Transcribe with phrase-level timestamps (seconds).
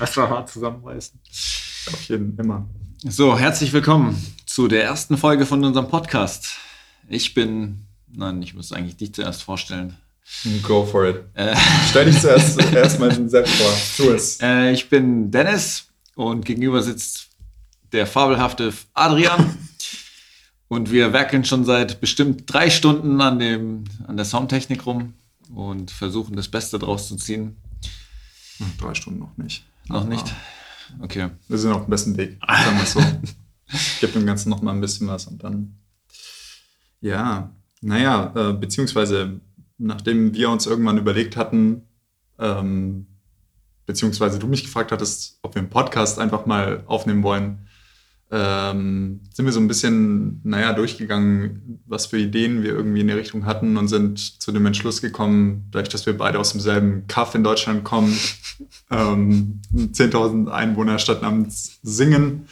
[0.00, 1.18] Erstmal hart zusammenreißen.
[1.92, 2.68] Auf jeden immer.
[3.04, 4.16] So, herzlich willkommen
[4.46, 6.56] zu der ersten Folge von unserem Podcast.
[7.08, 9.96] Ich bin, nein, ich muss eigentlich dich zuerst vorstellen.
[10.62, 11.24] Go for it.
[11.34, 11.56] Äh,
[11.90, 13.72] Stell dich zuerst erstmal selbst vor.
[13.96, 14.40] Tu es.
[14.40, 17.30] Äh, ich bin Dennis und gegenüber sitzt
[17.92, 19.58] der fabelhafte Adrian.
[20.68, 25.14] und wir werkeln schon seit bestimmt drei Stunden an, dem, an der Soundtechnik rum
[25.52, 27.56] und versuchen das Beste draus zu ziehen.
[28.58, 29.64] Hm, drei Stunden noch nicht.
[29.88, 30.34] Noch Aber nicht?
[31.00, 31.30] Okay.
[31.48, 33.00] Wir sind auf dem besten Weg, sagen wir so.
[34.00, 35.78] Gib dem Ganzen noch mal ein bisschen was und dann.
[37.00, 39.40] Ja, naja, äh, beziehungsweise
[39.78, 41.82] nachdem wir uns irgendwann überlegt hatten,
[42.38, 43.06] ähm,
[43.86, 47.67] beziehungsweise du mich gefragt hattest, ob wir einen Podcast einfach mal aufnehmen wollen,
[48.30, 53.14] ähm, sind wir so ein bisschen, naja, durchgegangen, was für Ideen wir irgendwie in die
[53.14, 57.34] Richtung hatten und sind zu dem Entschluss gekommen, dadurch, dass wir beide aus demselben Kaff
[57.34, 58.14] in Deutschland kommen,
[58.90, 62.48] ähm, 10.000 Einwohnerstadt namens Singen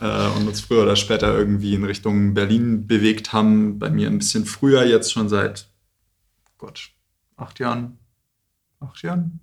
[0.00, 3.80] äh, und uns früher oder später irgendwie in Richtung Berlin bewegt haben.
[3.80, 5.68] Bei mir ein bisschen früher, jetzt schon seit,
[6.58, 6.90] Gott,
[7.36, 7.98] acht Jahren?
[8.78, 9.40] Acht Jahren?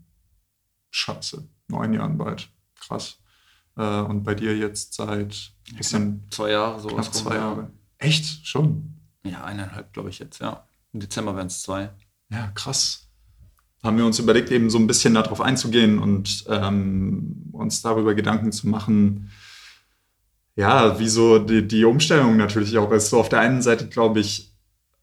[0.91, 2.47] Scheiße, neun Jahren bald.
[2.79, 3.17] Krass.
[3.77, 7.71] Äh, und bei dir jetzt seit bisschen zwei Jahre, so knapp zwei Jahre.
[7.97, 8.45] Echt?
[8.45, 8.93] Schon?
[9.23, 10.65] Ja, eineinhalb, glaube ich jetzt, ja.
[10.93, 11.89] Im Dezember werden es zwei.
[12.29, 13.07] Ja, krass.
[13.83, 18.51] Haben wir uns überlegt, eben so ein bisschen darauf einzugehen und ähm, uns darüber Gedanken
[18.51, 19.31] zu machen,
[20.55, 23.09] ja, wie so die, die Umstellung natürlich auch ist.
[23.09, 24.53] So auf der einen Seite, glaube ich,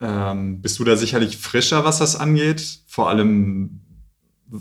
[0.01, 2.81] ähm, bist du da sicherlich frischer, was das angeht.
[2.87, 3.81] Vor allem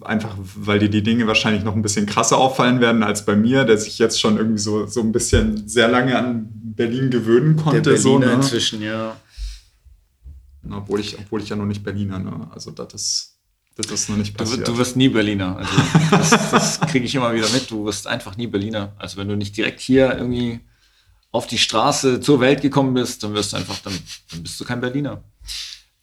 [0.02, 3.66] einfach, weil dir die Dinge wahrscheinlich noch ein bisschen krasser auffallen werden als bei mir,
[3.66, 7.82] der sich jetzt schon irgendwie so, so ein bisschen sehr lange an Berlin gewöhnen konnte.
[7.82, 8.32] Der so, ne?
[8.34, 9.18] inzwischen, ja.
[10.70, 12.48] Obwohl ich, obwohl ich ja noch nicht Berliner, ne?
[12.52, 13.38] Also das ist,
[13.76, 14.68] das ist noch nicht passiert.
[14.68, 15.58] Du, du wirst nie Berliner.
[15.58, 15.72] Also
[16.12, 17.70] das, das kriege ich immer wieder mit.
[17.70, 18.94] Du wirst einfach nie Berliner.
[18.98, 20.60] Also wenn du nicht direkt hier irgendwie
[21.32, 23.98] auf die Straße zur Welt gekommen bist, dann wirst du einfach, dann,
[24.32, 25.24] dann bist du kein Berliner.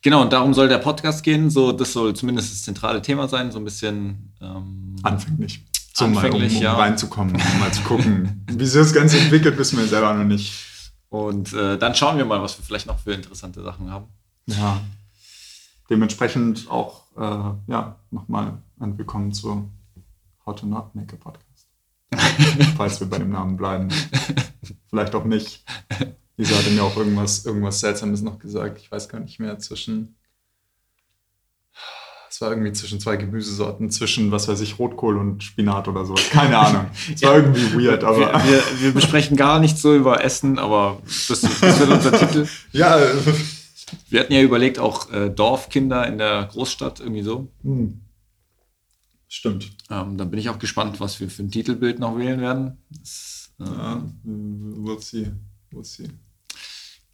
[0.02, 1.50] Genau, und darum soll der Podcast gehen.
[1.50, 5.64] So, das soll zumindest das zentrale Thema sein, so ein bisschen ähm, anfänglich.
[5.92, 6.74] Zum anfänglich, mal, um, um ja.
[6.74, 10.52] reinzukommen, um mal zu gucken, wie sich das Ganze entwickelt, wissen wir selber noch nicht.
[11.08, 14.06] Und äh, dann schauen wir mal, was wir vielleicht noch für interessante Sachen haben.
[14.46, 14.80] Ja.
[15.90, 19.68] Dementsprechend auch äh, ja, nochmal ein Willkommen zu
[20.46, 21.68] How to Not Make a Podcast.
[22.76, 23.88] Falls wir bei dem Namen bleiben.
[24.88, 25.64] Vielleicht auch nicht.
[26.38, 28.78] Lisa hatte mir auch irgendwas, irgendwas Seltsames noch gesagt.
[28.78, 29.58] Ich weiß gar nicht mehr.
[29.58, 30.14] Zwischen.
[32.30, 36.14] Es war irgendwie zwischen zwei Gemüsesorten, zwischen, was weiß ich, Rotkohl und Spinat oder so.
[36.30, 36.86] Keine Ahnung.
[37.12, 37.42] Es war ja.
[37.42, 38.34] irgendwie weird, aber.
[38.34, 42.46] Wir, wir, wir, besprechen gar nicht so über Essen, aber das, das wird unser Titel.
[42.70, 42.98] Ja.
[44.08, 47.48] Wir hatten ja überlegt, auch äh, Dorfkinder in der Großstadt, irgendwie so.
[47.64, 48.02] Hm.
[49.26, 49.72] Stimmt.
[49.90, 52.78] Ähm, dann bin ich auch gespannt, was wir für ein Titelbild noch wählen werden.
[52.90, 55.32] Das, äh, ja, we'll see.
[55.72, 56.08] We'll see.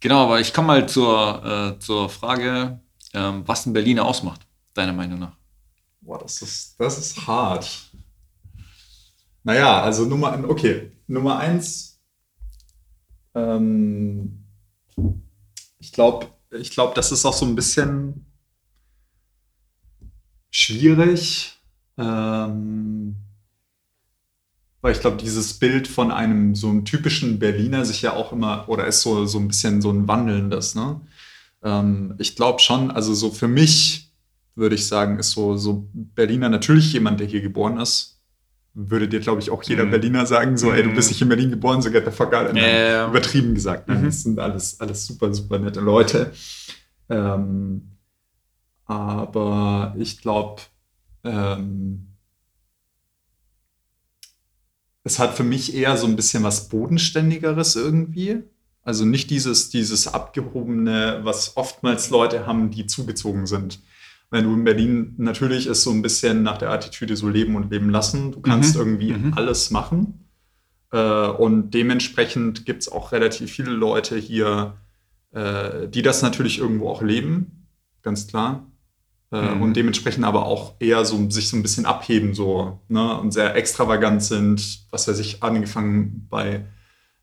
[0.05, 2.79] Genau, aber ich komme mal zur, äh, zur Frage,
[3.15, 4.45] ähm, was ein Berliner ausmacht,
[4.75, 5.35] deiner Meinung nach.
[5.99, 7.89] Boah, das ist, das ist hart.
[9.41, 11.99] Naja, also Nummer, okay, Nummer eins,
[13.33, 14.45] ähm,
[15.79, 18.31] ich glaube, ich glaub, das ist auch so ein bisschen
[20.51, 21.59] schwierig.
[21.97, 23.15] Ähm,
[24.85, 28.65] weil ich glaube, dieses Bild von einem so einem typischen Berliner sich ja auch immer,
[28.69, 31.01] oder ist so, so ein bisschen so ein wandelndes, ne?
[31.63, 34.13] Ähm, ich glaube schon, also so für mich
[34.53, 38.21] würde ich sagen, ist so, so Berliner natürlich jemand, der hier geboren ist.
[38.75, 39.89] Würde dir, glaube ich, auch jeder mhm.
[39.89, 41.13] Berliner sagen, so, ey, du bist mhm.
[41.13, 42.55] nicht in Berlin geboren, so get the fuck out.
[42.55, 43.87] Äh, übertrieben gesagt.
[43.87, 43.95] Ne?
[43.95, 44.05] Mhm.
[44.05, 46.31] Das sind alles, alles super, super nette Leute.
[47.09, 47.89] Ähm,
[48.85, 50.61] aber ich glaube,
[51.23, 52.14] ähm,
[55.05, 58.43] es hat für mich eher so ein bisschen was Bodenständigeres irgendwie.
[58.81, 63.79] Also nicht dieses, dieses abgehobene, was oftmals Leute haben, die zugezogen sind.
[64.31, 67.71] Wenn du in Berlin natürlich ist so ein bisschen nach der Attitüde so leben und
[67.71, 68.31] leben lassen.
[68.31, 68.81] Du kannst mhm.
[68.81, 69.33] irgendwie mhm.
[69.35, 70.25] alles machen.
[70.91, 74.75] Äh, und dementsprechend gibt es auch relativ viele Leute hier,
[75.33, 77.67] äh, die das natürlich irgendwo auch leben,
[78.01, 78.65] ganz klar.
[79.35, 79.63] Äh, mhm.
[79.63, 83.19] und dementsprechend aber auch eher so sich so ein bisschen abheben so ne?
[83.19, 86.65] und sehr extravagant sind, was weiß ich, angefangen bei,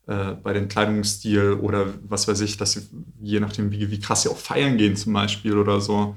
[0.05, 2.87] äh, bei dem Kleidungsstil oder was weiß ich, dass sie,
[3.19, 6.15] je nachdem, wie, wie krass sie auch feiern gehen zum Beispiel oder so.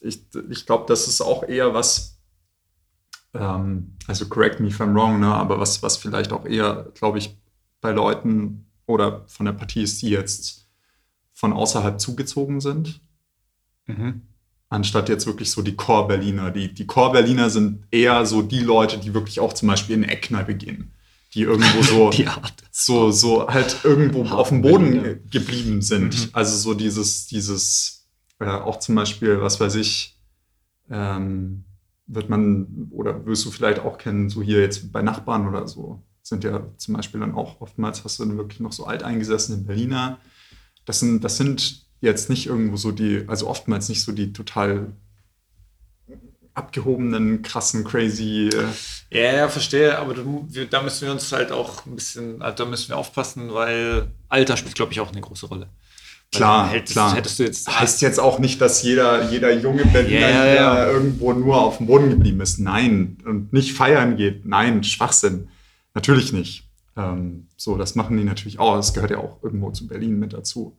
[0.00, 2.20] Ich, ich glaube, das ist auch eher was,
[3.34, 5.34] ähm, also correct me if I'm wrong, ne?
[5.34, 7.36] aber was, was vielleicht auch eher, glaube ich,
[7.80, 10.68] bei Leuten oder von der Partie ist, die jetzt
[11.32, 13.00] von außerhalb zugezogen sind.
[13.86, 14.22] Mhm
[14.72, 16.50] anstatt jetzt wirklich so die Core-Berliner.
[16.50, 20.12] Die, die Core-Berliner sind eher so die Leute, die wirklich auch zum Beispiel in eine
[20.12, 20.92] Eckkneipe gehen.
[21.34, 22.10] Die irgendwo so,
[22.70, 25.14] so, so halt irgendwo auf dem Boden Berliner.
[25.30, 26.18] geblieben sind.
[26.18, 26.30] Mhm.
[26.32, 28.06] Also so dieses, dieses,
[28.38, 30.18] äh, auch zum Beispiel, was weiß ich,
[30.90, 31.64] ähm,
[32.06, 36.02] wird man, oder wirst du vielleicht auch kennen, so hier jetzt bei Nachbarn oder so,
[36.22, 40.18] sind ja zum Beispiel dann auch oftmals, hast du dann wirklich noch so alteingesessene Berliner.
[40.86, 44.92] Das sind, das sind jetzt nicht irgendwo so die, also oftmals nicht so die total
[46.54, 48.50] abgehobenen, krassen, crazy.
[49.10, 52.70] Äh ja, ja, verstehe, aber da müssen wir uns halt auch ein bisschen, also da
[52.70, 55.68] müssen wir aufpassen, weil Alter spielt, glaube ich, auch eine große Rolle.
[56.34, 57.14] Klar, hättest, klar.
[57.14, 60.90] Hättest du jetzt heißt jetzt auch nicht, dass jeder, jeder junge Berliner yeah, yeah.
[60.90, 62.58] irgendwo nur auf dem Boden geblieben ist.
[62.58, 63.18] Nein.
[63.26, 64.46] Und nicht feiern geht.
[64.46, 65.48] Nein, Schwachsinn.
[65.92, 66.64] Natürlich nicht.
[66.96, 68.76] Ähm, so, das machen die natürlich auch.
[68.76, 70.74] Das gehört ja auch irgendwo zu Berlin mit dazu.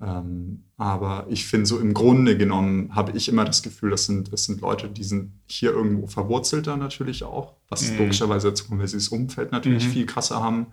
[0.00, 4.32] Ähm, aber ich finde, so im Grunde genommen habe ich immer das Gefühl, das sind,
[4.32, 7.98] das sind Leute, die sind hier irgendwo verwurzelter natürlich auch, was mhm.
[7.98, 9.90] logischerweise dazu kommt, weil sie das Umfeld natürlich mhm.
[9.90, 10.66] viel krasser haben.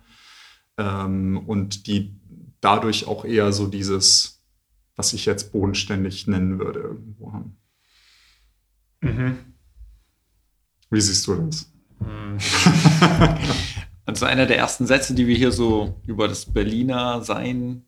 [0.76, 2.20] Ähm, und die
[2.60, 4.42] dadurch auch eher so dieses,
[4.96, 7.56] was ich jetzt bodenständig nennen würde, irgendwo haben.
[9.00, 9.38] Mhm.
[10.90, 11.72] Wie siehst du das?
[11.98, 12.38] Mhm.
[14.06, 17.86] also einer der ersten Sätze, die wir hier so über das Berliner Sein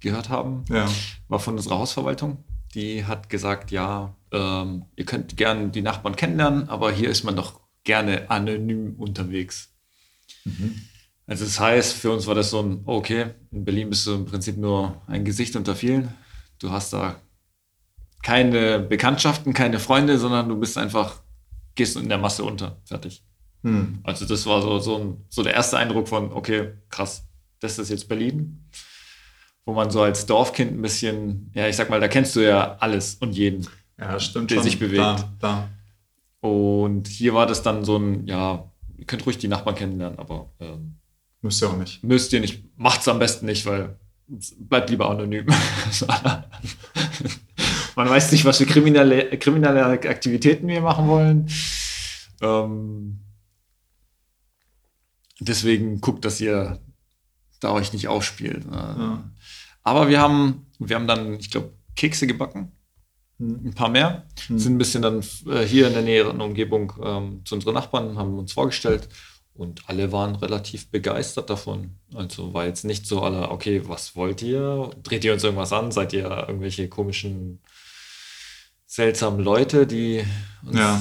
[0.00, 0.88] gehört haben, ja.
[1.28, 2.44] war von unserer Hausverwaltung.
[2.74, 7.36] Die hat gesagt, ja, ähm, ihr könnt gerne die Nachbarn kennenlernen, aber hier ist man
[7.36, 9.74] doch gerne anonym unterwegs.
[10.44, 10.82] Mhm.
[11.26, 14.24] Also das heißt, für uns war das so ein, okay, in Berlin bist du im
[14.24, 16.12] Prinzip nur ein Gesicht unter vielen.
[16.58, 17.16] Du hast da
[18.22, 21.20] keine Bekanntschaften, keine Freunde, sondern du bist einfach,
[21.74, 22.80] gehst in der Masse unter.
[22.84, 23.22] Fertig.
[23.62, 24.00] Hm.
[24.02, 27.26] Also das war so, so, ein, so der erste Eindruck von, okay, krass,
[27.60, 28.64] das ist jetzt Berlin.
[29.68, 32.76] Wo man so als Dorfkind ein bisschen, ja, ich sag mal, da kennst du ja
[32.80, 33.66] alles und jeden,
[33.98, 34.64] ja, stimmt der schon.
[34.64, 34.98] sich bewegt.
[34.98, 35.68] Da, da.
[36.40, 40.48] Und hier war das dann so ein, ja, ihr könnt ruhig die Nachbarn kennenlernen, aber
[40.60, 40.98] ähm,
[41.40, 42.02] Müsst ihr auch nicht.
[42.02, 42.64] Müsst ihr nicht.
[42.76, 43.96] Macht's am besten nicht, weil
[44.58, 45.46] bleibt lieber anonym.
[47.96, 51.48] Man weiß nicht, was für kriminelle, kriminelle Aktivitäten wir machen wollen.
[52.40, 53.20] Ähm,
[55.40, 56.80] deswegen guckt, dass ihr
[57.60, 58.64] da euch nicht aufspielt.
[58.70, 59.30] Ja.
[59.88, 62.72] Aber wir haben, wir haben dann, ich glaube, Kekse gebacken.
[63.38, 63.68] Hm.
[63.68, 64.26] Ein paar mehr.
[64.46, 64.58] Hm.
[64.58, 68.38] Sind ein bisschen dann äh, hier in der näheren Umgebung ähm, zu unseren Nachbarn, haben
[68.38, 69.08] uns vorgestellt
[69.54, 71.96] und alle waren relativ begeistert davon.
[72.14, 74.90] Also war jetzt nicht so aller, okay, was wollt ihr?
[75.02, 75.90] Dreht ihr uns irgendwas an?
[75.90, 77.60] Seid ihr irgendwelche komischen,
[78.84, 80.22] seltsamen Leute, die
[80.66, 81.00] uns ja.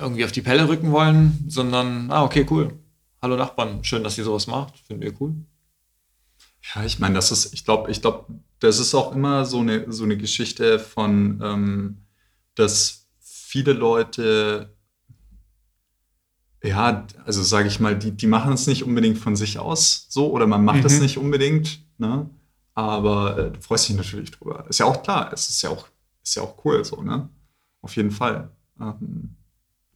[0.00, 1.44] irgendwie auf die Pelle rücken wollen?
[1.46, 2.76] Sondern, ah, okay, cool.
[3.22, 4.76] Hallo Nachbarn, schön, dass ihr sowas macht.
[4.80, 5.36] Finden wir cool.
[6.74, 8.26] Ja, ich meine, das ist, ich glaube, ich glaube,
[8.60, 11.96] das ist auch immer so eine, so eine Geschichte von, ähm,
[12.54, 14.74] dass viele Leute
[16.62, 20.30] ja, also sage ich mal, die, die machen es nicht unbedingt von sich aus so
[20.30, 21.02] oder man macht es mhm.
[21.02, 22.28] nicht unbedingt, ne?
[22.74, 24.64] Aber äh, du freust dich natürlich drüber.
[24.68, 25.86] Ist ja auch klar, es ist ja auch,
[26.22, 27.28] ist ja auch cool so, ne?
[27.82, 28.50] Auf jeden Fall.
[28.80, 29.36] Ähm,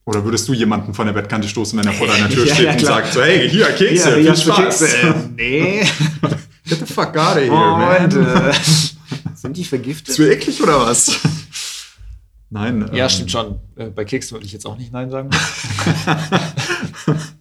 [0.05, 2.65] oder würdest du jemanden von der Bettkante stoßen, wenn er vor deiner Tür ja, steht
[2.65, 4.79] ja, und sagt so, hey, hier, Kekse, ja, viel Spaß.
[4.79, 4.97] Kekse.
[4.97, 5.87] Äh, nee.
[6.67, 8.05] Get the fuck out of here, oh, man.
[8.05, 8.53] Und, äh,
[9.35, 10.09] sind die vergiftet?
[10.09, 11.19] Ist mir eklig oder was?
[12.49, 12.89] Nein.
[12.93, 13.59] Ja, ähm, stimmt schon.
[13.75, 15.29] Äh, bei Keks würde ich jetzt auch nicht Nein sagen.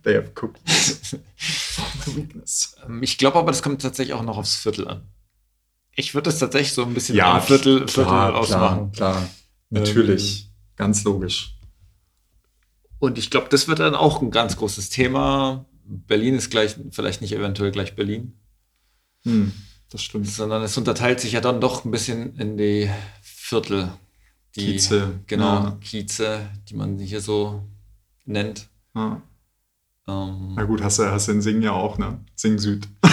[0.03, 1.17] They have cookies.
[2.07, 2.77] weakness.
[2.87, 5.03] Ähm, ich glaube aber, das kommt tatsächlich auch noch aufs Viertel an.
[5.95, 8.93] Ich würde es tatsächlich so ein bisschen ja, Viertel, Viertel klar, ausmachen.
[8.93, 9.31] Klar, klar.
[9.71, 10.45] natürlich.
[10.45, 11.57] Ähm, Ganz logisch.
[12.99, 15.67] Und ich glaube, das wird dann auch ein ganz großes Thema.
[15.85, 18.39] Berlin ist gleich, vielleicht nicht eventuell gleich Berlin.
[19.25, 19.53] Hm,
[19.91, 20.29] das stimmt.
[20.29, 22.91] Sondern es unterteilt sich ja dann doch ein bisschen in die
[23.23, 23.91] Viertel
[24.57, 25.21] die, Kieze.
[25.27, 25.79] Genau, ja.
[25.81, 27.63] Kieze, die man hier so
[28.25, 28.69] nennt.
[28.95, 29.21] Ja.
[30.07, 32.19] Ähm, Na gut, hast du, hast du in Sing ja auch, ne?
[32.35, 32.89] Sing Süd.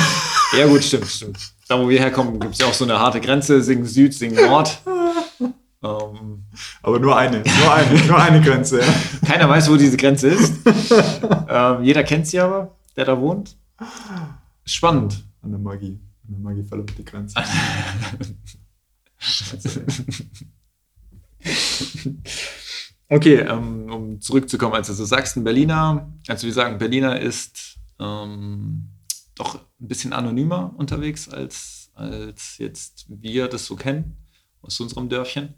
[0.57, 1.39] Ja, gut, stimmt, stimmt.
[1.69, 4.35] Da, wo wir herkommen, gibt es ja auch so eine harte Grenze: Sing Süd, Sing
[4.35, 4.81] Nord.
[5.39, 6.43] ähm,
[6.83, 8.81] Aber nur eine, nur eine, nur eine Grenze.
[8.81, 8.93] Ja.
[9.25, 10.55] Keiner weiß, wo diese Grenze ist.
[11.47, 13.55] ähm, jeder kennt sie aber, der da wohnt.
[14.65, 15.23] Spannend.
[15.41, 15.99] An der Magie.
[16.27, 17.35] An der Magie verläuft die Grenze.
[23.09, 28.89] okay, ähm, um zurückzukommen, also du sagst ein Berliner, also wir sagen, Berliner ist ähm,
[29.35, 34.17] doch ein bisschen anonymer unterwegs, als, als jetzt wir das so kennen
[34.61, 35.55] aus unserem Dörfchen.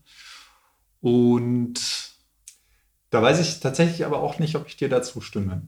[1.02, 1.82] Und
[3.10, 5.68] da weiß ich tatsächlich aber auch nicht, ob ich dir dazu stimme.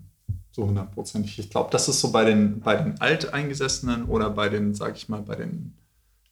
[0.56, 1.38] So hundertprozentig.
[1.38, 5.10] Ich glaube, das ist so bei den, bei den Alteingesessenen oder bei den, sag ich
[5.10, 5.74] mal, bei den,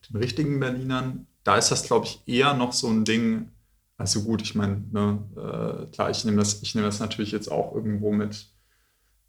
[0.10, 3.50] den richtigen Berlinern da ist das, glaube ich, eher noch so ein Ding.
[3.98, 7.52] Also gut, ich meine, ne, äh, klar, ich nehme das, ich nehme das natürlich jetzt
[7.52, 8.48] auch irgendwo mit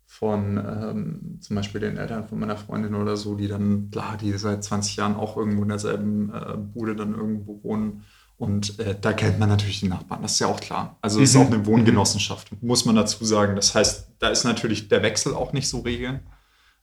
[0.07, 4.33] von ähm, zum Beispiel den Eltern von meiner Freundin oder so, die dann, klar, die
[4.35, 8.05] seit 20 Jahren auch irgendwo in derselben äh, Bude dann irgendwo wohnen.
[8.45, 10.99] Und äh, da kennt man natürlich die Nachbarn, das ist ja auch klar.
[11.01, 11.41] Also es mhm.
[11.41, 13.57] ist auch eine Wohngenossenschaft, muss man dazu sagen.
[13.57, 16.21] Das heißt, da ist natürlich der Wechsel auch nicht so regel.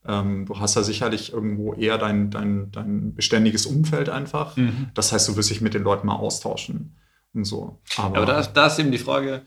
[0.07, 4.57] Ähm, du hast da sicherlich irgendwo eher dein, dein, dein beständiges Umfeld einfach.
[4.57, 4.89] Mhm.
[4.95, 6.95] Das heißt, du wirst dich mit den Leuten mal austauschen
[7.35, 7.79] und so.
[7.95, 9.43] Aber, Aber da, da, ist eben die Frage,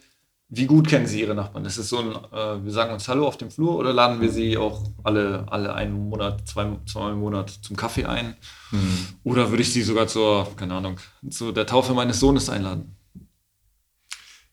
[0.57, 1.65] wie gut kennen Sie Ihre Nachbarn?
[1.65, 4.31] Ist es so ein, äh, wir sagen uns Hallo auf dem Flur oder laden wir
[4.31, 8.37] Sie auch alle, alle einen Monat, zwei, zwei im Monat zum Kaffee ein?
[8.71, 8.99] Mhm.
[9.25, 12.97] Oder würde ich Sie sogar zur, keine Ahnung, zu der Taufe meines Sohnes einladen?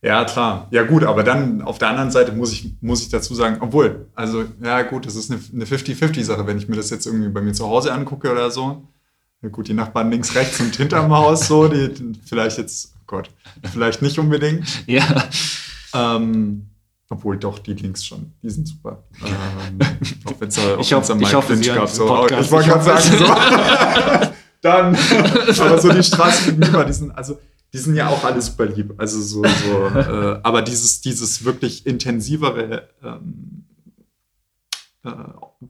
[0.03, 0.67] Ja, klar.
[0.71, 4.07] Ja, gut, aber dann auf der anderen Seite muss ich, muss ich dazu sagen, obwohl,
[4.15, 7.41] also, ja, gut, das ist eine, eine 50-50-Sache, wenn ich mir das jetzt irgendwie bei
[7.41, 8.87] mir zu Hause angucke oder so.
[9.43, 11.91] Ja, gut, die Nachbarn links, rechts und hinterm Haus, so, die
[12.25, 13.29] vielleicht jetzt, oh Gott,
[13.71, 14.87] vielleicht nicht unbedingt.
[14.87, 15.05] Ja.
[15.93, 16.67] Ähm,
[17.09, 19.03] obwohl doch, die Links schon, die sind super.
[19.21, 19.79] Ähm,
[20.25, 22.07] auch wenn's, auch ich, hoff, ich hoffe, Sie gab, so.
[22.07, 23.25] Podcast, ich wollte gerade sagen, so.
[24.61, 24.95] dann,
[25.59, 27.37] aber so die Straße gegenüber, die sind, also
[27.73, 28.93] die sind ja auch alle super lieb.
[28.97, 33.65] Also so, so äh, aber dieses, dieses wirklich intensivere, ähm,
[35.03, 35.11] äh,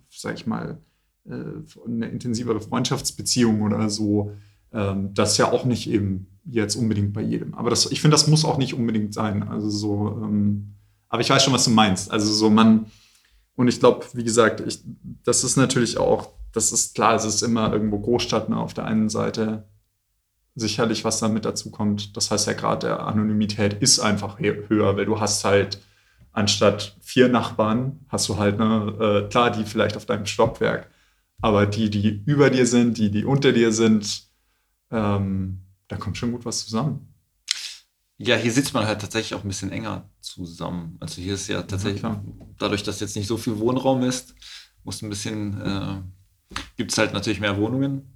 [0.09, 0.79] sag ich mal,
[1.25, 1.33] äh,
[1.87, 4.31] eine intensivere Freundschaftsbeziehung oder so,
[4.73, 7.53] ähm, das ja auch nicht eben jetzt unbedingt bei jedem.
[7.53, 9.48] Aber das, ich finde, das muss auch nicht unbedingt sein.
[9.48, 10.75] Also so, ähm,
[11.10, 12.12] aber ich weiß schon, was du meinst.
[12.12, 12.88] Also so man,
[13.55, 14.79] und ich glaube, wie gesagt, ich,
[15.24, 18.86] das ist natürlich auch, das ist klar, es ist immer irgendwo Großstadt ne, auf der
[18.86, 19.67] einen Seite
[20.55, 22.17] sicherlich, was damit dazu kommt.
[22.17, 25.81] Das heißt, ja gerade der Anonymität ist einfach höher, weil du hast halt
[26.33, 30.89] anstatt vier Nachbarn, hast du halt, ne, äh, klar, die vielleicht auf deinem Stockwerk,
[31.41, 34.24] aber die, die über dir sind, die, die unter dir sind,
[34.91, 35.60] ähm,
[35.91, 37.13] da kommt schon gut was zusammen.
[38.17, 40.95] Ja, hier sitzt man halt tatsächlich auch ein bisschen enger zusammen.
[41.01, 42.24] Also hier ist ja tatsächlich, ja,
[42.57, 44.33] dadurch, dass jetzt nicht so viel Wohnraum ist,
[44.86, 48.15] muss ein bisschen, äh, gibt es halt natürlich mehr Wohnungen.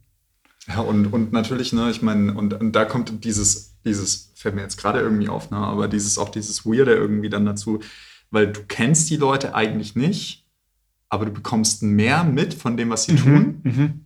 [0.68, 4.62] Ja, und, und natürlich, ne, ich meine, und, und da kommt dieses, dieses, fällt mir
[4.62, 7.82] jetzt gerade irgendwie auf, ne, aber dieses, auch dieses Weirde irgendwie dann dazu,
[8.32, 10.46] weil du kennst die Leute eigentlich nicht,
[11.10, 13.62] aber du bekommst mehr mit von dem, was sie mhm, tun.
[13.64, 14.06] Mhm.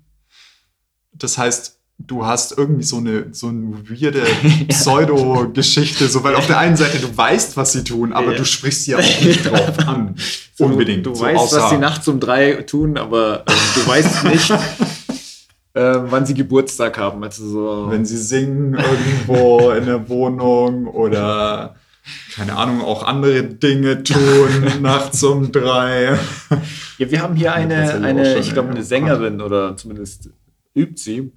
[1.11, 4.23] Das heißt, du hast irgendwie so eine, so eine weirde
[4.69, 8.37] Pseudo-Geschichte, so, weil auf der einen Seite du weißt, was sie tun, aber ja.
[8.37, 10.15] du sprichst sie auch nicht drauf an.
[10.55, 11.05] So, Unbedingt.
[11.05, 14.49] Du, so weißt, außer, was sie nachts um drei tun, aber äh, du weißt nicht,
[14.49, 14.57] äh,
[15.73, 17.23] wann sie Geburtstag haben.
[17.23, 17.87] Also so.
[17.91, 21.75] Wenn sie singen irgendwo in der Wohnung oder
[22.33, 26.17] keine Ahnung, auch andere Dinge tun nachts um drei.
[26.97, 30.29] Ja, wir haben hier eine, eine ich glaube, eine Sängerin oder zumindest
[30.73, 31.31] übt sie.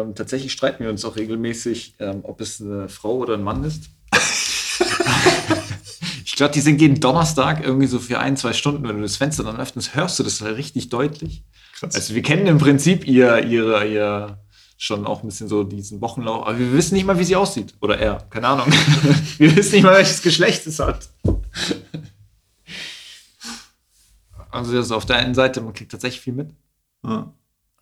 [0.00, 3.64] Ähm, tatsächlich streiten wir uns auch regelmäßig, ähm, ob es eine Frau oder ein Mann
[3.64, 3.84] ist.
[6.24, 9.16] ich glaube, die sind jeden Donnerstag irgendwie so für ein, zwei Stunden, wenn du das
[9.16, 11.44] Fenster dann öffnest, hörst du das halt richtig deutlich.
[11.74, 11.94] Krass.
[11.94, 14.38] Also wir kennen im Prinzip ihr, ihre, ihr
[14.76, 17.74] schon auch ein bisschen so diesen Wochenlauf, aber wir wissen nicht mal, wie sie aussieht.
[17.80, 18.66] Oder er, keine Ahnung.
[19.38, 21.08] wir wissen nicht mal, welches Geschlecht es hat.
[24.50, 26.50] Also das ist auf der einen Seite, man kriegt tatsächlich viel mit.
[27.04, 27.32] Ja.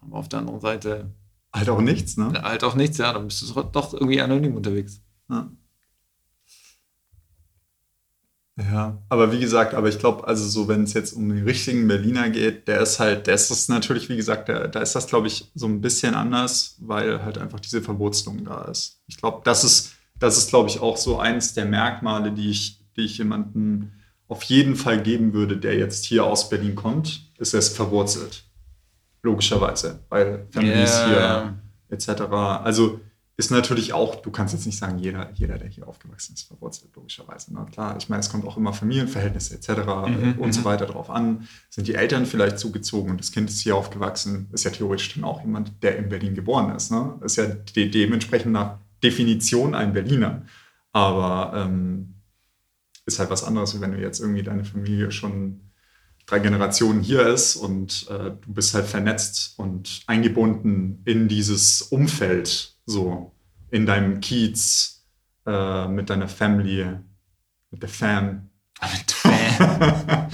[0.01, 1.11] Aber auf der anderen Seite.
[1.53, 2.33] Halt auch nichts, ne?
[2.43, 3.13] Halt auch nichts, ja.
[3.13, 5.01] Dann bist du doch irgendwie anonym unterwegs.
[5.29, 5.51] Ja.
[8.59, 11.89] Ja, aber wie gesagt, aber ich glaube, also so, wenn es jetzt um den richtigen
[11.89, 15.07] Berliner geht, der ist halt, der ist das natürlich, wie gesagt, der, da ist das,
[15.07, 19.01] glaube ich, so ein bisschen anders, weil halt einfach diese Verwurzelung da ist.
[19.07, 22.85] Ich glaube, das ist, das ist, glaube ich, auch so eins der Merkmale, die ich,
[22.97, 23.93] die ich jemandem
[24.29, 28.45] auf jeden Fall geben würde, der jetzt hier aus Berlin kommt, ist er ist verwurzelt.
[29.23, 31.07] Logischerweise, weil Families yeah.
[31.07, 31.55] hier
[31.91, 32.23] etc.
[32.33, 33.01] Also
[33.37, 36.95] ist natürlich auch, du kannst jetzt nicht sagen, jeder, jeder der hier aufgewachsen ist, verwurzelt,
[36.95, 37.55] logischerweise.
[37.55, 37.67] Ne?
[37.73, 39.71] Klar, ich meine, es kommt auch immer Familienverhältnisse etc.
[40.07, 40.65] Mhm, und so mhm.
[40.65, 41.49] weiter drauf an.
[41.71, 45.25] Sind die Eltern vielleicht zugezogen und das Kind ist hier aufgewachsen, ist ja theoretisch dann
[45.25, 46.93] auch jemand, der in Berlin geboren ist.
[46.93, 47.19] Ne?
[47.23, 50.43] Ist ja de dementsprechend nach Definition ein Berliner.
[50.93, 52.15] Aber ähm,
[53.07, 55.72] ist halt was anderes, wenn du jetzt irgendwie deine Familie schon
[56.27, 62.77] drei Generationen hier ist und äh, du bist halt vernetzt und eingebunden in dieses Umfeld
[62.87, 63.33] so
[63.71, 65.03] in deinem Kiez,
[65.47, 66.87] äh, mit deiner Family,
[67.71, 68.51] mit der Fam.
[68.81, 70.29] Mit Fam.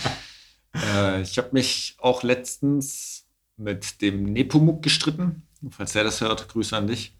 [0.74, 3.26] äh, ich habe mich auch letztens
[3.56, 5.42] mit dem Nepomuk gestritten.
[5.70, 7.16] Falls der das hört, Grüße an dich.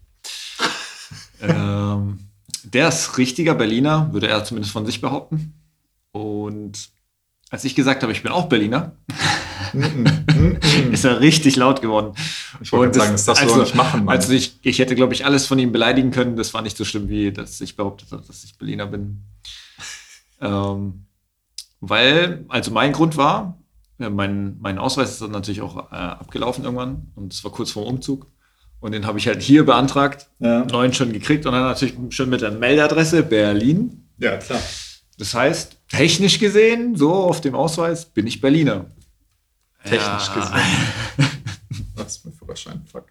[1.41, 2.19] ähm,
[2.63, 5.53] der ist richtiger Berliner, würde er zumindest von sich behaupten.
[6.11, 6.89] Und
[7.49, 8.93] als ich gesagt habe, ich bin auch Berliner,
[10.91, 12.15] ist er richtig laut geworden.
[12.61, 14.15] Ich wollte sagen, das darfst du also, doch nicht machen, Mann.
[14.15, 16.35] Also ich, ich hätte, glaube ich, alles von ihm beleidigen können.
[16.35, 19.23] Das war nicht so schlimm, wie dass ich behauptet habe, dass ich Berliner bin.
[20.41, 21.05] ähm,
[21.81, 23.57] weil, also mein Grund war,
[23.99, 27.71] ja, mein, mein Ausweis ist dann natürlich auch äh, abgelaufen irgendwann und es war kurz
[27.71, 28.27] vor dem Umzug.
[28.81, 30.63] Und den habe ich halt hier beantragt, Ja.
[30.65, 34.07] neuen schon gekriegt und dann natürlich schon mit der Meldeadresse Berlin.
[34.17, 34.61] Ja, klar.
[35.19, 38.85] Das heißt, technisch gesehen, so auf dem Ausweis, bin ich Berliner.
[39.83, 40.33] Technisch Ja.
[40.35, 41.29] gesehen.
[41.95, 42.85] Was ist mein Führerschein?
[42.91, 43.05] Fuck.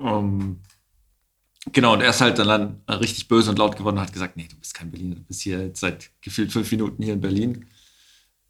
[0.00, 0.60] Ähm,
[1.72, 4.46] genau, und er ist halt dann richtig böse und laut geworden und hat gesagt, nee,
[4.48, 7.66] du bist kein Berliner, du bist hier jetzt seit gefühlt fünf Minuten hier in Berlin.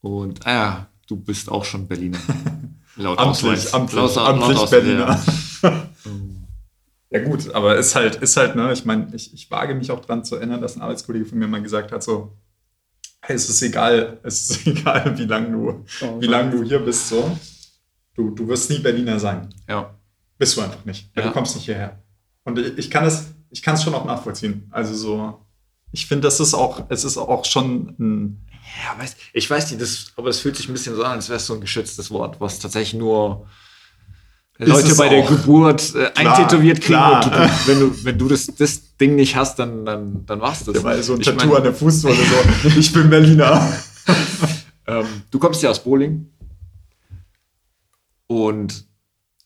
[0.00, 2.18] Und ah ja, du bist auch schon Berliner.
[2.96, 3.74] Laut Amtlich, Ausweis.
[3.74, 5.24] amtlich, Laut- laut amtlich Ausweis, Berliner.
[5.62, 5.86] ja.
[7.14, 10.00] Ja gut, aber ist halt, ist halt, ne, ich meine, ich, ich wage mich auch
[10.00, 12.36] dran zu erinnern, dass ein Arbeitskollege von mir mal gesagt hat, so,
[13.20, 16.80] hey, es ist egal, es ist egal, wie lange du, Oh, wie lang du hier
[16.80, 17.38] bist, so.
[18.14, 19.48] Du, du wirst nie Berliner sein.
[19.68, 19.94] Ja.
[20.38, 21.08] Bist du einfach nicht.
[21.16, 21.22] Ja.
[21.22, 22.02] Du kommst nicht hierher.
[22.42, 24.68] Und ich, ich kann es, ich kann es schon auch nachvollziehen.
[24.72, 25.46] Also so,
[25.92, 28.46] ich finde, das ist auch, es ist auch schon ein,
[28.84, 31.28] Ja, weiß, ich weiß nicht, das, aber es fühlt sich ein bisschen so an, als
[31.28, 33.46] wäre es so ein geschütztes Wort, was tatsächlich nur
[34.58, 35.22] Leute bei der.
[35.22, 36.94] Geburt äh, Klar, eintätowiert kriegen.
[36.94, 37.24] klar.
[37.24, 40.64] Und du, wenn du, wenn du das, das Ding nicht hast, dann, dann, dann war's
[40.64, 40.74] das.
[40.74, 43.68] der war so ein Ich Tattoo mein, an der Fußsohle, so, ich bin Berliner.
[44.86, 46.30] ähm, du kommst ja aus Bowling.
[48.26, 48.84] Und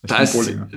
[0.03, 0.69] Ich da ist, Bowlinger.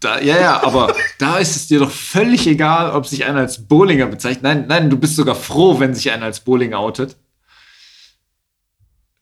[0.00, 3.66] da, ja, ja, aber da ist es dir doch völlig egal, ob sich einer als
[3.66, 4.42] Bowlinger bezeichnet.
[4.42, 7.16] Nein, nein, du bist sogar froh, wenn sich einer als Bowlinger outet.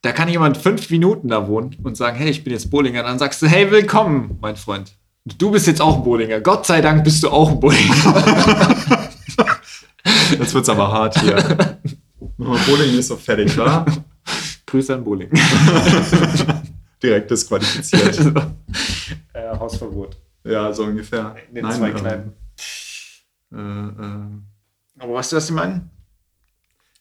[0.02, 3.02] Da kann jemand fünf Minuten da wohnen und sagen, hey, ich bin jetzt Bowlinger.
[3.02, 4.92] Dann sagst du, hey, willkommen, mein Freund.
[5.24, 6.40] Du bist jetzt auch ein Bowlinger.
[6.40, 9.08] Gott sei Dank bist du auch ein Bowlinger.
[10.38, 11.36] Jetzt wird's aber hart hier.
[12.38, 13.84] Bowling ist so fertig, wa?
[14.66, 15.30] Grüße an Bowling.
[17.02, 18.18] Direkt disqualifiziert.
[19.32, 20.16] äh, Hausverbot.
[20.44, 21.34] Ja, so ungefähr.
[21.48, 22.32] In den zwei ähm, Kneipen.
[23.52, 25.90] Äh, äh, Aber weißt du, was sie meinen?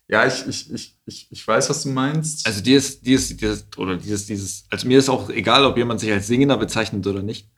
[0.10, 2.48] Ja, ich, ich, ich, ich, ich weiß, was du meinst.
[2.48, 5.66] Also dir ist, dir ist, dir ist oder dieses, dieses, also mir ist auch egal,
[5.66, 7.50] ob jemand sich als Singender bezeichnet oder nicht.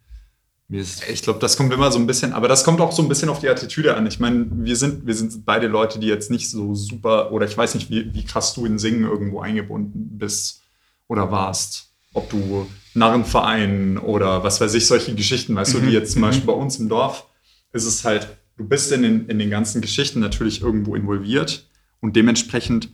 [0.67, 3.03] Mir ist, Ich glaube, das kommt immer so ein bisschen, aber das kommt auch so
[3.03, 4.05] ein bisschen auf die Attitüde an.
[4.07, 7.57] Ich meine, wir sind, wir sind beide Leute, die jetzt nicht so super, oder ich
[7.57, 10.61] weiß nicht, wie, wie krass du in Singen irgendwo eingebunden bist
[11.07, 11.89] oder warst.
[12.13, 16.47] Ob du Narrenverein oder was weiß ich, solche Geschichten, weißt du, die jetzt zum Beispiel
[16.47, 17.27] bei uns im Dorf
[17.73, 21.68] ist es halt, du bist in den, in den ganzen Geschichten natürlich irgendwo involviert
[22.01, 22.89] und dementsprechend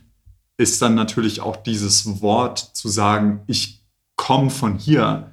[0.58, 3.84] ist dann natürlich auch dieses Wort zu sagen, ich
[4.16, 5.32] komme von hier,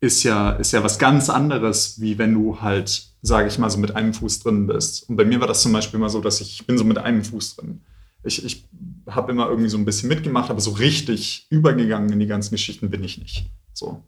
[0.00, 3.78] ist ja, ist ja was ganz anderes, wie wenn du halt, sage ich mal, so
[3.78, 5.08] mit einem Fuß drin bist.
[5.08, 6.98] Und bei mir war das zum Beispiel immer so, dass ich, ich bin so mit
[6.98, 7.82] einem Fuß drin.
[8.22, 8.68] Ich, ich
[9.08, 12.90] habe immer irgendwie so ein bisschen mitgemacht, aber so richtig übergegangen in die ganzen Geschichten
[12.90, 13.46] bin ich nicht.
[13.72, 14.02] So.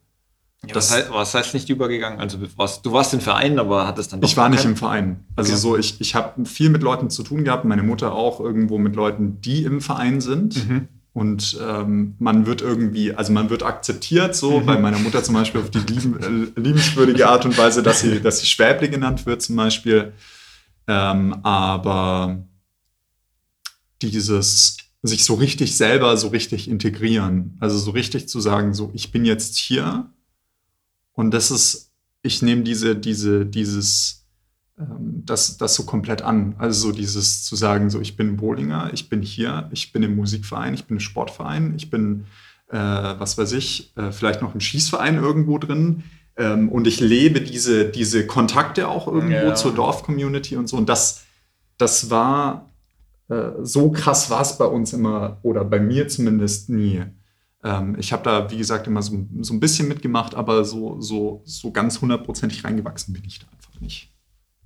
[0.66, 2.18] Ja, das- was, heißt, was heißt nicht übergegangen?
[2.20, 5.24] Also du warst, du warst im Verein, aber hattest dann Ich war nicht im Verein.
[5.36, 5.60] Also Okay.
[5.60, 8.96] so, ich, ich habe viel mit Leuten zu tun gehabt, meine Mutter auch irgendwo mit
[8.96, 10.68] Leuten, die im Verein sind.
[10.68, 10.88] Mhm.
[11.14, 14.66] Und ähm, man wird irgendwie, also man wird akzeptiert, so Mhm.
[14.66, 18.20] bei meiner Mutter zum Beispiel auf die lieben, äh, liebenswürdige Art und Weise, dass sie,
[18.20, 20.12] dass sie Schwäble genannt wird zum Beispiel.
[20.86, 22.44] Ähm, aber
[24.02, 29.12] dieses sich so richtig selber so richtig integrieren, also so richtig zu sagen, so ich
[29.12, 30.10] bin jetzt hier
[31.18, 31.90] und das ist,
[32.22, 34.24] ich nehme diese, diese, dieses,
[34.78, 36.54] ähm, das, das so komplett an.
[36.58, 40.14] Also so dieses zu sagen, so ich bin Bowlinger, ich bin hier, ich bin im
[40.14, 42.26] Musikverein, ich bin im Sportverein, ich bin,
[42.68, 46.04] äh, was weiß ich, äh, vielleicht noch im Schießverein irgendwo drin.
[46.36, 49.54] Ähm, und ich lebe diese, diese Kontakte auch irgendwo Ja.
[49.56, 50.76] zur Dorf-Community und so.
[50.76, 51.24] Und das,
[51.78, 52.70] das war
[53.28, 57.02] äh, so krass war es bei uns immer, oder bei mir zumindest nie.
[57.64, 61.42] Ähm, ich habe da, wie gesagt, immer so, so ein bisschen mitgemacht, aber so, so,
[61.44, 64.12] so ganz hundertprozentig reingewachsen bin ich da einfach nicht.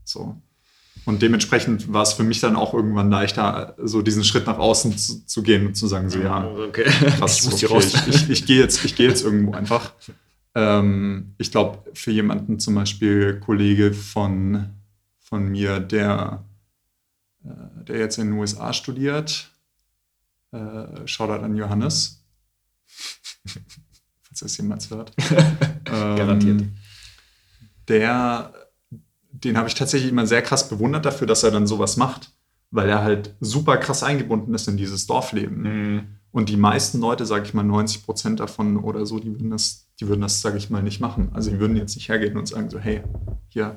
[0.05, 0.37] So.
[1.05, 4.97] Und dementsprechend war es für mich dann auch irgendwann leichter, so diesen Schritt nach außen
[4.97, 6.85] zu, zu gehen und zu sagen, so ja, okay.
[7.19, 9.93] krass, ich okay, ich, ich, ich gehe jetzt, ich gehe jetzt irgendwo einfach.
[10.55, 14.67] Ähm, ich glaube, für jemanden zum Beispiel Kollege von,
[15.19, 16.45] von mir, der,
[17.45, 19.51] äh, der jetzt in den USA studiert,
[20.53, 22.22] äh, Shoutout an Johannes,
[24.23, 25.13] falls es jemals hört.
[25.31, 26.65] ähm, Garantiert.
[27.89, 28.53] Der,
[29.33, 32.31] den habe ich tatsächlich immer sehr krass bewundert dafür, dass er dann sowas macht,
[32.71, 35.63] weil er halt super krass eingebunden ist in dieses Dorfleben.
[35.63, 36.03] Mhm.
[36.31, 39.89] Und die meisten Leute, sage ich mal, 90 Prozent davon oder so, die würden das,
[40.01, 41.29] die würden das, sage ich mal, nicht machen.
[41.35, 43.03] Also die würden jetzt nicht hergehen und sagen so, hey,
[43.49, 43.77] hier,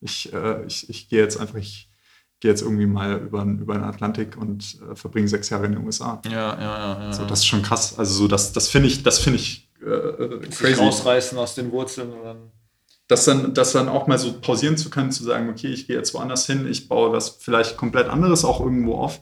[0.00, 1.89] ich, äh, ich, ich gehe jetzt einfach, ich,
[2.40, 5.84] gehe jetzt irgendwie mal über, über den Atlantik und äh, verbringe sechs Jahre in den
[5.84, 6.20] USA.
[6.24, 7.02] Ja, ja, ja.
[7.04, 7.12] ja.
[7.12, 7.98] So, das ist schon krass.
[7.98, 12.10] Also so, das, das finde ich, das finde ich äh, Sich rausreißen aus den Wurzeln
[12.12, 12.36] und dann.
[13.08, 15.96] das dann, das dann auch mal so pausieren zu können, zu sagen, okay, ich gehe
[15.96, 19.20] jetzt woanders hin, ich baue was vielleicht komplett anderes auch irgendwo auf.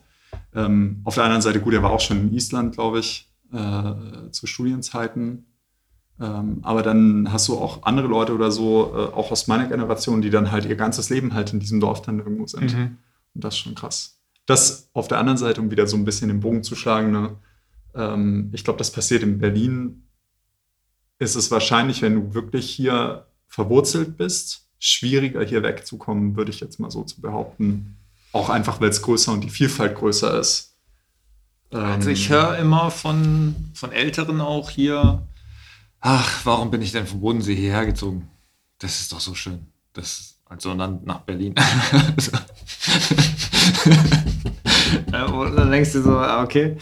[0.54, 4.30] Ähm, auf der anderen Seite, gut, er war auch schon in Island, glaube ich, äh,
[4.30, 5.44] zu Studienzeiten.
[6.20, 10.20] Ähm, aber dann hast du auch andere Leute oder so, äh, auch aus meiner Generation,
[10.20, 12.74] die dann halt ihr ganzes Leben halt in diesem Dorf dann irgendwo sind.
[12.76, 12.98] Mhm.
[13.40, 14.18] Das ist schon krass.
[14.46, 17.36] Das auf der anderen Seite, um wieder so ein bisschen den Bogen zu schlagen, ne,
[17.94, 20.04] ähm, ich glaube, das passiert in Berlin.
[21.18, 26.78] Ist es wahrscheinlich, wenn du wirklich hier verwurzelt bist, schwieriger hier wegzukommen, würde ich jetzt
[26.78, 27.96] mal so zu behaupten.
[28.32, 30.76] Auch einfach, weil es größer und die Vielfalt größer ist.
[31.70, 35.26] Also Ähm, ich höre immer von, von Älteren auch hier,
[36.00, 38.28] ach, warum bin ich denn vom Bodensee hierher gezogen?
[38.78, 39.66] Das ist doch so schön.
[39.92, 41.54] Das, also dann nach Berlin.
[45.32, 46.76] Und dann denkst du so, ah, okay.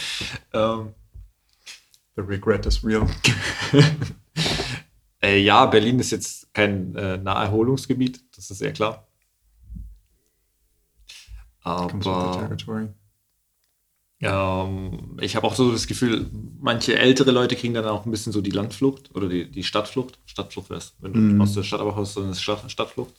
[0.53, 0.95] Ähm,
[2.17, 3.07] The regret is real.
[5.23, 9.07] äh, ja, Berlin ist jetzt kein äh, Naherholungsgebiet, das ist sehr klar.
[11.63, 12.89] Aber territory.
[14.21, 18.33] Ähm, ich habe auch so das Gefühl, manche ältere Leute kriegen dann auch ein bisschen
[18.33, 20.19] so die Landflucht oder die, die Stadtflucht.
[20.25, 21.41] Stadtflucht wäre es, wenn du Mhm.
[21.41, 23.15] aus der Stadt aber raus, dann ist es Stadt, Stadtflucht.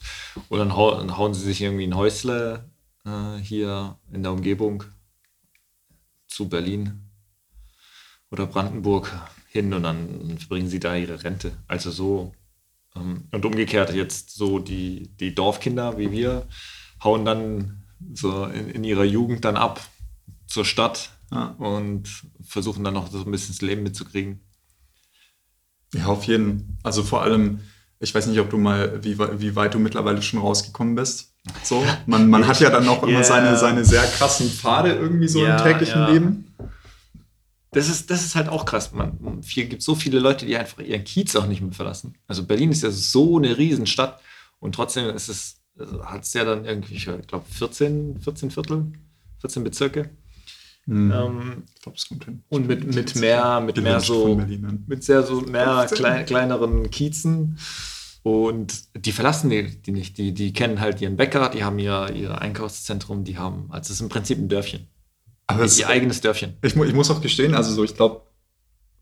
[0.48, 2.68] Und dann, hau, dann hauen sie sich irgendwie ein Häusle
[3.04, 4.84] äh, hier in der Umgebung
[6.26, 7.00] zu Berlin
[8.30, 9.12] oder Brandenburg
[9.48, 11.52] hin und dann verbringen sie da ihre Rente.
[11.68, 12.34] Also so.
[12.96, 16.46] Ähm, und umgekehrt jetzt so die, die Dorfkinder wie wir
[17.02, 17.84] hauen dann
[18.14, 19.80] so in, in ihrer Jugend dann ab
[20.48, 21.54] zur Stadt Ja.
[21.58, 22.08] und
[22.44, 24.40] versuchen dann noch so ein bisschen das Leben mitzukriegen.
[25.94, 26.78] Ja, auf jeden.
[26.82, 27.60] Also vor allem,
[28.00, 31.34] ich weiß nicht, ob du mal, wie, wie weit du mittlerweile schon rausgekommen bist.
[31.62, 33.24] So, man, man hat ja dann auch immer Ja.
[33.24, 36.08] seine, seine sehr krassen Pfade irgendwie so Ja, im täglichen ja.
[36.10, 36.44] Leben.
[37.72, 38.92] Das ist, das ist halt auch krass.
[38.92, 42.16] Man, hier gibt so viele Leute, die einfach ihren Kiez auch nicht mehr verlassen.
[42.26, 44.20] Also Berlin ist ja so eine Riesenstadt
[44.58, 45.60] und trotzdem ist es,
[46.02, 48.92] hat es ja dann irgendwie, ich glaube, 14, 14 Viertel,
[49.40, 50.10] 14 Bezirke.
[50.88, 51.12] Hm.
[51.12, 52.42] Ähm, ich glaube, es kommt hin.
[52.48, 55.96] und mit, mit mehr, mit mehr so, Berlin mit sehr so mehr 15.
[55.98, 57.58] klei kleineren Kiezen.
[58.22, 60.18] Und die verlassen die, die nicht.
[60.18, 63.90] Die, die kennen halt ihren Bäcker, die haben ihr, ihr Einkaufszentrum, die haben, also es
[63.96, 64.86] ist im Prinzip ein Dörfchen.
[65.46, 66.54] Aber es, ihr eigenes Dörfchen.
[66.62, 68.22] ich, mu- ich muss auch gestehen, also so, ich glaube,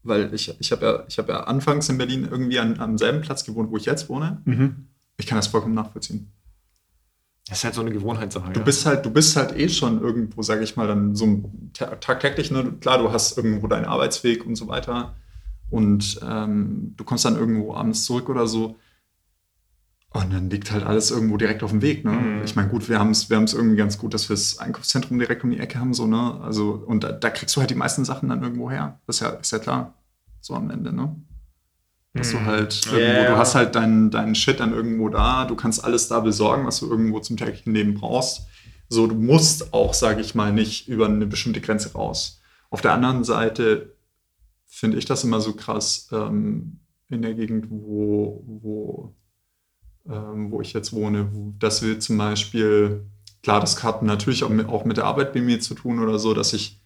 [0.03, 3.21] weil ich, ich habe ja, ich hab ja anfangs in Berlin irgendwie an, am selben
[3.23, 4.43] Platz gewohnt, wo ich jetzt wohne.
[5.17, 6.31] Ich kann das vollkommen nachvollziehen.
[7.49, 8.53] Das ist halt so eine Gewohnheitssache.
[8.53, 11.95] Du bist halt, du bist halt eh schon irgendwo, sage ich mal, dann so ta-
[11.97, 12.73] tagtäglich, ne?
[12.81, 15.15] klar, du hast irgendwo deinen Arbeitsweg und so weiter
[15.71, 18.77] und ähm, du kommst dann irgendwo abends zurück oder so
[20.11, 22.05] und dann liegt halt alles irgendwo direkt auf dem Weg.
[22.05, 22.13] Ne?
[22.13, 22.43] Mhm.
[22.45, 25.19] Ich meine, gut, wir haben es wir haben's irgendwie ganz gut, dass wir das Einkaufszentrum
[25.19, 26.41] direkt um die Ecke haben, so, ne?
[26.43, 28.99] Also, und da, da kriegst du halt die meisten Sachen dann irgendwo her.
[29.07, 29.95] Das ist ja, ist ja klar.
[30.41, 31.15] So am Ende, ne?
[32.17, 32.47] Dass du Mhm.
[32.47, 33.31] halt irgendwo, ja.
[33.31, 36.81] du hast halt deinen deinen Shit dann irgendwo da, du kannst alles da besorgen, was
[36.81, 38.47] du irgendwo zum täglichen Leben brauchst.
[38.89, 42.41] So, du musst auch, sage ich mal, nicht über eine bestimmte Grenze raus.
[42.71, 43.97] Auf der anderen Seite
[44.67, 49.15] finde ich das immer so krass ähm, in der Gegend, wo, wo,
[50.09, 53.05] ähm, wo ich jetzt wohne, wo, dass wir zum Beispiel,
[53.43, 56.19] klar, das hat natürlich auch mit, auch mit der Arbeit bei mir zu tun oder
[56.19, 56.81] so, dass ich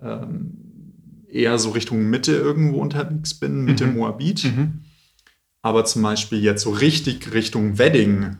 [0.00, 0.61] ähm,
[1.32, 3.96] eher so Richtung Mitte irgendwo unterwegs bin, Mitte Mhm.
[3.96, 4.44] Moabit.
[4.44, 4.84] Mhm.
[5.62, 8.38] Aber zum Beispiel jetzt so richtig Richtung Wedding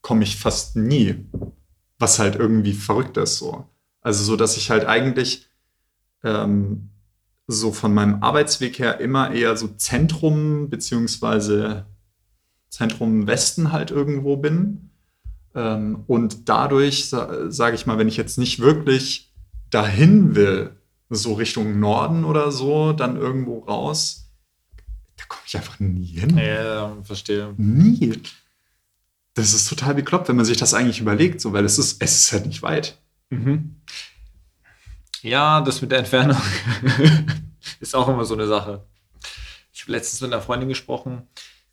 [0.00, 1.26] komme ich fast nie.
[1.98, 3.66] Was halt irgendwie verrückt ist so.
[4.00, 5.48] Also so, dass ich halt eigentlich
[6.22, 6.90] ähm,
[7.46, 11.86] so von meinem Arbeitsweg her immer eher so Zentrum beziehungsweise
[12.68, 14.90] Zentrum Westen halt irgendwo bin.
[15.54, 19.32] Ähm, und dadurch, sa sage ich mal, wenn ich jetzt nicht wirklich
[19.70, 20.76] dahin will,
[21.16, 24.30] so Richtung Norden oder so, dann irgendwo raus,
[25.16, 26.36] da komme ich einfach nie hin.
[26.36, 27.54] Ja, verstehe.
[27.56, 28.20] Nie.
[29.34, 32.22] Das ist total bekloppt, wenn man sich das eigentlich überlegt, so, weil es ist, es
[32.22, 32.98] ist halt nicht weit.
[33.30, 33.80] Mhm.
[35.22, 36.40] Ja, das mit der Entfernung
[37.80, 38.84] ist auch immer so eine Sache.
[39.72, 41.22] Ich habe letztens mit einer Freundin gesprochen,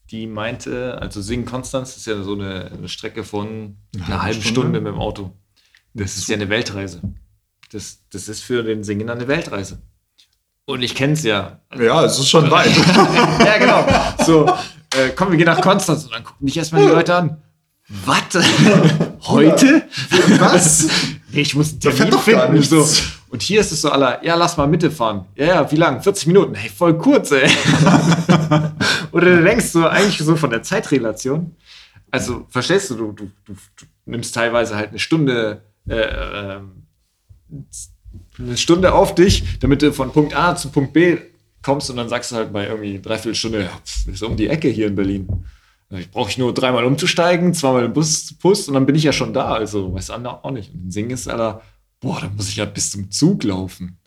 [0.10, 4.41] die meinte, also Singen-Konstanz ist ja so eine, eine Strecke von Eine einer halbe halben
[4.41, 4.49] Stunde?
[4.62, 5.38] Stunde mit dem Auto.
[5.93, 7.01] Das ist ja eine Weltreise.
[7.71, 9.81] Das, das ist für den Singer eine Weltreise.
[10.65, 11.60] Und ich kenne es ja.
[11.77, 12.71] Ja, es ist schon weit.
[13.45, 13.88] ja, genau.
[14.25, 14.45] So,
[14.95, 17.41] äh, komm, wir gehen nach Konstanz und dann gucken mich erstmal die Leute an.
[17.88, 18.43] Was?
[19.21, 19.84] Heute?
[20.39, 20.88] Was?
[21.34, 22.62] Nee, ich muss einen Termin finden.
[22.62, 22.86] So.
[23.29, 25.27] Und hier ist es so aller, ja, lass mal Mitte fahren.
[25.36, 26.01] Ja, ja, wie lang?
[26.01, 26.55] 40 Minuten.
[26.55, 27.49] Hey, voll kurz, ey.
[29.13, 31.55] Oder du denkst so eigentlich so von der Zeitrelation.
[32.12, 36.80] Also, verstehst du, du, du, du, du nimmst teilweise halt eine Stunde äh, ähm,
[38.37, 41.17] eine Stunde auf dich, damit du von Punkt A zu Punkt B
[41.61, 44.47] kommst und dann sagst du halt bei irgendwie dreiviertel Stunde, ja, pf, ist um die
[44.47, 45.27] Ecke hier in Berlin.
[45.89, 49.11] Ich brauche ich nur dreimal umzusteigen, zweimal den Bus, Bus und dann bin ich ja
[49.11, 49.53] schon da.
[49.53, 50.73] Also, weißt du, auch nicht.
[50.73, 51.61] Und Singen ist, Alter,
[51.99, 53.99] boah, da muss ich ja bis zum Zug laufen.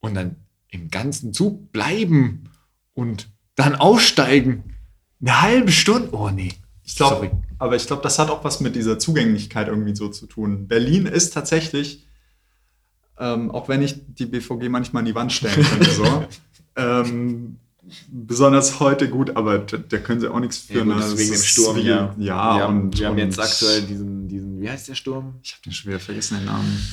[0.00, 0.36] Und dann
[0.68, 2.50] im ganzen Zug bleiben
[2.94, 4.74] und dann aussteigen.
[5.20, 6.08] Eine halbe Stunde?
[6.12, 6.52] Oh nee.
[6.82, 10.26] Ich glaube, aber ich glaube, das hat auch was mit dieser Zugänglichkeit irgendwie so zu
[10.26, 10.68] tun.
[10.68, 12.05] Berlin ist tatsächlich,
[13.18, 16.26] ähm, auch wenn ich die BVG manchmal an die Wand stellen könnte, so,
[16.76, 17.56] ähm,
[18.08, 20.78] besonders heute gut, aber da, da, können sie auch nichts für.
[20.78, 21.18] Ja, gut, ne?
[21.18, 22.14] wegen dem Sturm, wie, ja.
[22.18, 25.34] Ja, wir und, wir haben und jetzt aktuell diesen, diesen, wie heißt der Sturm?
[25.42, 26.86] Ich habe den schon wieder vergessen, den Namen.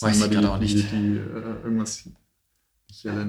[0.00, 0.74] Weiß ich gerade auch nicht.
[0.74, 2.04] Die, die, äh, irgendwas.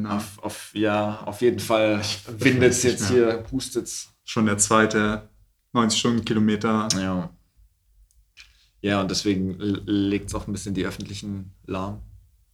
[0.07, 2.01] Auf, auf, ja, auf jeden Fall
[2.39, 4.09] windet es jetzt hier, pustet es.
[4.23, 5.29] Schon der zweite
[5.73, 6.87] 90 Stundenkilometer.
[6.95, 7.29] Ja.
[8.81, 12.01] Ja, und deswegen legt es auch ein bisschen die öffentlichen lahm.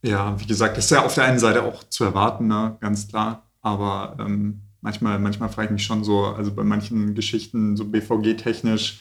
[0.04, 2.78] Ja, wie gesagt, das ist ja auf der einen Seite auch zu erwarten, ne?
[2.82, 3.50] ganz klar.
[3.62, 9.00] Aber ähm, manchmal, manchmal frage ich mich schon so, also bei manchen Geschichten, so BVG-technisch,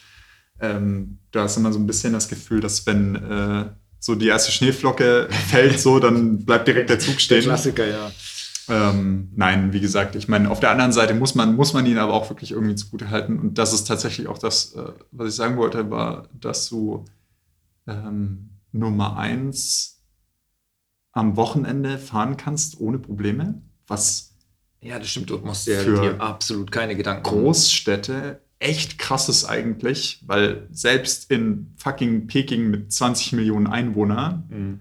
[0.60, 3.64] ähm, da ist immer so ein bisschen das Gefühl, dass wenn äh,
[3.98, 7.38] so die erste Schneeflocke fällt, so, dann bleibt direkt der Zug stehen.
[7.38, 8.12] Der Klassiker, ja.
[8.68, 11.98] Ähm, nein, wie gesagt, ich meine, auf der anderen Seite muss man, muss man ihn
[11.98, 13.40] aber auch wirklich irgendwie zugute halten.
[13.40, 17.04] Und das ist tatsächlich auch das, äh, was ich sagen wollte, war, dass du
[17.88, 20.01] ähm, Nummer eins
[21.12, 24.30] am Wochenende fahren kannst ohne Probleme, was
[24.80, 25.30] ja, das stimmt.
[25.30, 27.44] Du musst dir, dir absolut keine Gedanken machen.
[27.44, 34.80] Großstädte echt krass ist eigentlich, weil selbst in fucking Peking mit 20 Millionen Einwohnern mhm.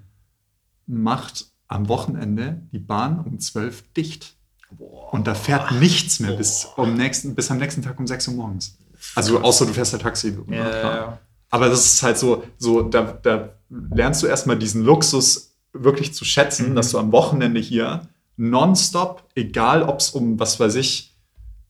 [0.85, 4.35] macht am Wochenende die Bahn um 12 dicht.
[4.71, 5.13] Boah.
[5.13, 8.35] Und da fährt nichts mehr bis, um nächsten, bis am nächsten Tag um 6 Uhr
[8.35, 8.77] morgens.
[9.15, 10.37] Also außer du fährst ein Taxi.
[10.49, 11.19] Ja, ja.
[11.49, 16.25] Aber das ist halt so, so da, da lernst du erstmal diesen Luxus wirklich zu
[16.25, 16.75] schätzen, mhm.
[16.75, 18.07] dass du am Wochenende hier
[18.37, 21.15] nonstop, egal ob es um, was weiß ich,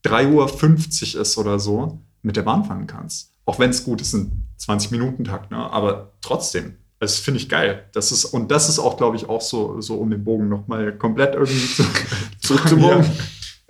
[0.06, 3.34] 3.50 Uhr ist oder so, mit der Bahn fahren kannst.
[3.46, 5.58] Auch wenn es gut ist, ein 20-Minuten-Takt, ne?
[5.58, 6.78] aber trotzdem.
[7.00, 7.90] Das finde ich geil.
[7.94, 10.96] Das ist, und das ist auch, glaube ich, auch so, so um den Bogen nochmal
[10.96, 11.84] komplett irgendwie zu,
[12.40, 13.06] zurückzubogen.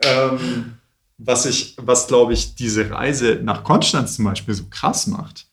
[0.04, 0.74] ähm,
[1.18, 5.48] was ich, was glaube ich, diese Reise nach Konstanz zum Beispiel so krass macht.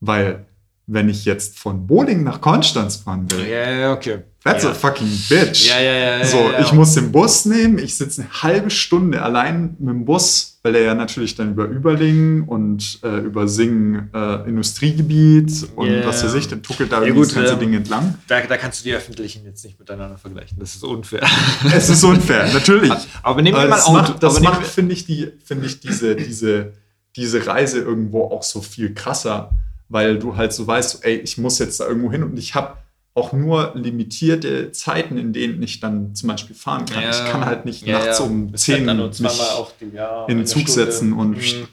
[0.00, 0.46] Weil,
[0.92, 4.20] wenn ich jetzt von Boling nach Konstanz fahren will, ja, ja, okay.
[4.44, 4.70] That's ja.
[4.70, 5.68] a fucking bitch.
[5.68, 6.24] Ja, ja, ja.
[6.24, 6.60] So, ja, ja.
[6.60, 10.72] ich muss den Bus nehmen, ich sitze eine halbe Stunde allein mit dem Bus, weil
[10.72, 16.34] der ja natürlich dann über Überlingen und äh, über Singen äh, Industriegebiet und was weiß
[16.34, 18.18] ich, dann tuckelt da irgendwie das ganze ähm, Ding entlang.
[18.26, 20.58] Da, da, kannst du die Öffentlichen jetzt nicht miteinander vergleichen.
[20.58, 21.22] Das ist unfair.
[21.72, 22.92] es ist unfair, natürlich.
[23.22, 23.92] Aber nehmen wir mal Auto.
[23.92, 26.72] Macht, das macht, finde ich, die, find ich diese, diese,
[27.14, 29.52] diese Reise irgendwo auch so viel krasser,
[29.92, 32.78] weil du halt so weißt, ey, ich muss jetzt da irgendwo hin und ich habe
[33.14, 37.02] auch nur limitierte Zeiten, in denen ich dann zum Beispiel fahren kann.
[37.02, 38.24] Ja, ich kann halt nicht ja, nachts ja.
[38.24, 39.44] um 10 halt mich
[39.80, 40.72] die, in den Zug Stunde.
[40.72, 41.36] setzen und.
[41.36, 41.68] Mhm.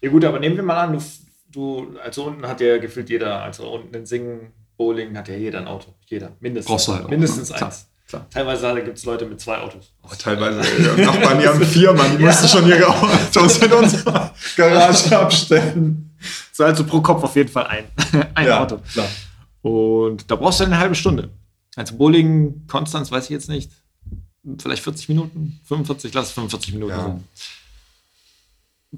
[0.00, 1.02] Ja, gut, aber nehmen wir mal an, du,
[1.52, 5.58] du also unten hat ja gefühlt jeder, also unten in Singen, Bowling hat ja jeder
[5.58, 5.94] ein Auto.
[6.06, 6.70] Jeder, mindestens.
[6.70, 7.62] Brauchst du halt auch, mindestens ne?
[7.62, 7.89] eins.
[8.10, 8.26] Klar.
[8.28, 9.92] Teilweise gibt es Leute mit zwei Autos.
[10.02, 14.34] Oh, teilweise, ja, Nachbarn, die haben vier, Mann, die mussten schon ihre Autos in unserer
[14.56, 16.10] Garage abstellen.
[16.50, 17.84] So, also pro Kopf auf jeden Fall ein,
[18.34, 18.78] ein Auto.
[18.92, 19.08] Klar.
[19.62, 21.30] Und da brauchst du eine halbe Stunde.
[21.76, 23.70] Also Bowling, Konstanz, weiß ich jetzt nicht.
[24.58, 27.02] Vielleicht 40 Minuten, 45, lass es 45 Minuten ja.
[27.04, 27.24] sein.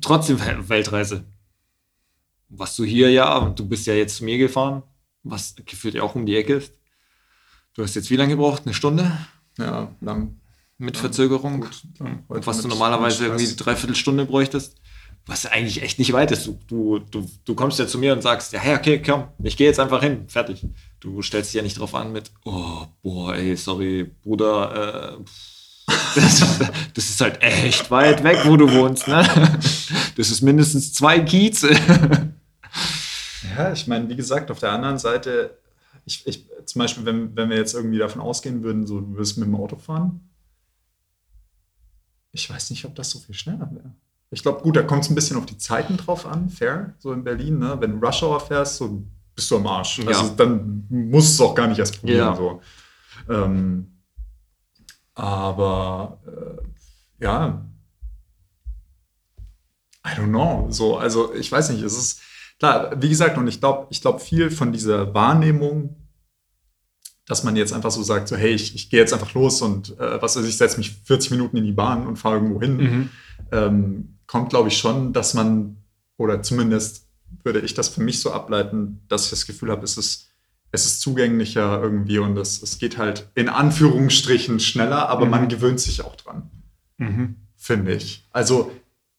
[0.01, 1.23] Trotzdem Weltreise.
[2.49, 4.83] Was du hier ja, du bist ja jetzt zu mir gefahren,
[5.23, 6.73] was gefühlt ja auch um die Ecke ist.
[7.75, 8.63] Du hast jetzt wie lange gebraucht?
[8.65, 9.11] Eine Stunde?
[9.59, 10.41] Ja, lang.
[10.79, 11.61] Mit Verzögerung.
[11.61, 11.83] Gut,
[12.29, 14.77] Und was du normalerweise irgendwie eine Dreiviertelstunde bräuchtest
[15.27, 16.47] was eigentlich echt nicht weit ist.
[16.47, 19.57] Du, du, du, du kommst ja zu mir und sagst, ja, hey, okay, komm, ich
[19.57, 20.67] gehe jetzt einfach hin, fertig.
[21.01, 26.41] Du stellst dich ja nicht drauf an mit, oh, boah, ey, sorry, Bruder, äh, das,
[26.95, 29.27] das, ist halt echt weit weg, wo du wohnst, ne?
[30.17, 31.71] Das ist mindestens zwei Kieze.
[33.57, 35.59] Ja, ich meine, wie gesagt, auf der anderen Seite,
[36.05, 39.39] ich, ich, zum Beispiel, wenn, wenn wir jetzt irgendwie davon ausgehen würden, so, du wirst
[39.39, 40.29] mit dem Auto fahren,
[42.33, 43.95] ich weiß nicht, ob das so viel schneller wäre.
[44.31, 47.13] Ich glaube, gut, da kommt es ein bisschen auf die Zeiten drauf an, fair, so
[47.13, 47.59] in Berlin.
[47.59, 47.77] Ne?
[47.79, 49.99] Wenn du Rush Hour fährst, so bist du am Arsch.
[49.99, 50.07] Ja.
[50.07, 52.19] Also, dann musst du es auch gar nicht erst probieren.
[52.19, 52.37] Ja.
[52.37, 52.63] So.
[53.29, 53.93] Ähm,
[55.15, 57.67] aber äh, ja,
[60.05, 60.67] I don't know.
[60.71, 62.21] So, also ich weiß nicht, es ist
[62.63, 65.97] klar, wie gesagt, und ich glaube, ich glaube, viel von dieser Wahrnehmung,
[67.27, 69.99] dass man jetzt einfach so sagt, so, hey, ich, ich gehe jetzt einfach los und
[69.99, 72.77] äh, was weiß ich, setze mich 40 Minuten in die Bahn und fahre irgendwo hin.
[72.77, 73.11] Mhm.
[73.51, 75.77] Ähm, kommt, glaube ich, schon, dass man,
[76.17, 77.09] oder zumindest
[77.43, 80.29] würde ich das für mich so ableiten, dass ich das Gefühl habe, es ist
[80.75, 85.31] es ist zugänglicher irgendwie und es, es geht halt in Anführungsstrichen schneller, aber Mhm.
[85.33, 86.51] man gewöhnt sich auch dran,
[87.57, 88.27] finde ich.
[88.31, 88.71] Also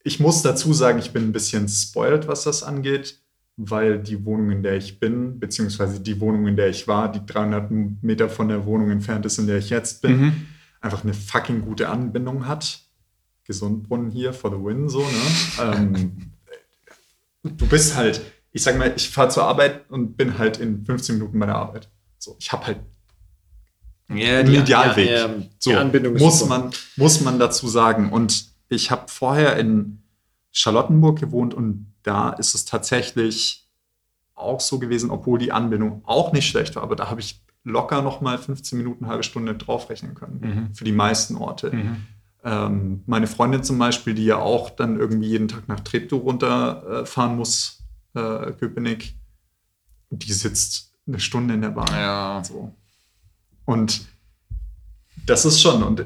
[0.03, 3.22] ich muss dazu sagen, ich bin ein bisschen spoiled, was das angeht,
[3.57, 7.23] weil die Wohnung, in der ich bin, beziehungsweise die Wohnung, in der ich war, die
[7.25, 7.69] 300
[8.01, 10.45] Meter von der Wohnung entfernt ist, in der ich jetzt bin, Mhm.
[10.81, 12.79] einfach eine fucking gute Anbindung hat.
[13.45, 15.05] Gesundbrunnen hier for the win, so, ne?
[15.61, 16.31] ähm,
[17.43, 18.21] du bist halt,
[18.53, 21.55] ich sag mal, ich fahre zur Arbeit und bin halt in 15 Minuten bei der
[21.55, 21.89] Arbeit.
[22.17, 22.79] So, ich habe halt
[24.09, 25.09] Ja, einen Idealweg.
[25.09, 26.57] Ja, ja, so, die muss, super.
[26.59, 28.11] man, muss man dazu sagen.
[28.11, 30.02] Und ich habe vorher in
[30.53, 33.67] Charlottenburg gewohnt und da ist es tatsächlich
[34.35, 38.01] auch so gewesen, obwohl die Anbindung auch nicht schlecht war, aber da habe ich locker
[38.01, 40.75] noch mal 15 Minuten, halbe Stunde draufrechnen können Mhm.
[40.75, 41.71] für die meisten Orte.
[41.71, 41.95] Mhm.
[42.43, 47.33] Ähm, meine Freundin zum Beispiel, die ja auch dann irgendwie jeden Tag nach Treptow runterfahren
[47.33, 47.79] äh, muss,
[48.15, 49.15] äh, Köpenick,
[50.09, 51.87] die sitzt eine Stunde in der Bahn.
[51.93, 52.43] Ja.
[52.43, 52.73] So.
[53.65, 54.01] Und
[55.25, 55.83] das ist schon.
[55.83, 56.05] Und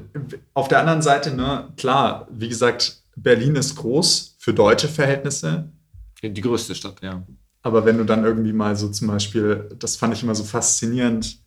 [0.53, 5.69] auf der anderen Seite, ne, klar, wie gesagt, Berlin ist groß für deutsche Verhältnisse.
[6.23, 7.21] Die größte Stadt, ja.
[7.63, 11.39] Aber wenn du dann irgendwie mal so zum Beispiel, das fand ich immer so faszinierend,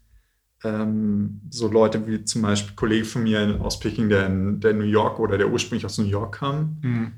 [0.64, 4.74] ähm, so Leute wie zum Beispiel ein Kollege von mir aus Peking, der in der
[4.74, 7.12] New York oder der ursprünglich aus New York kam,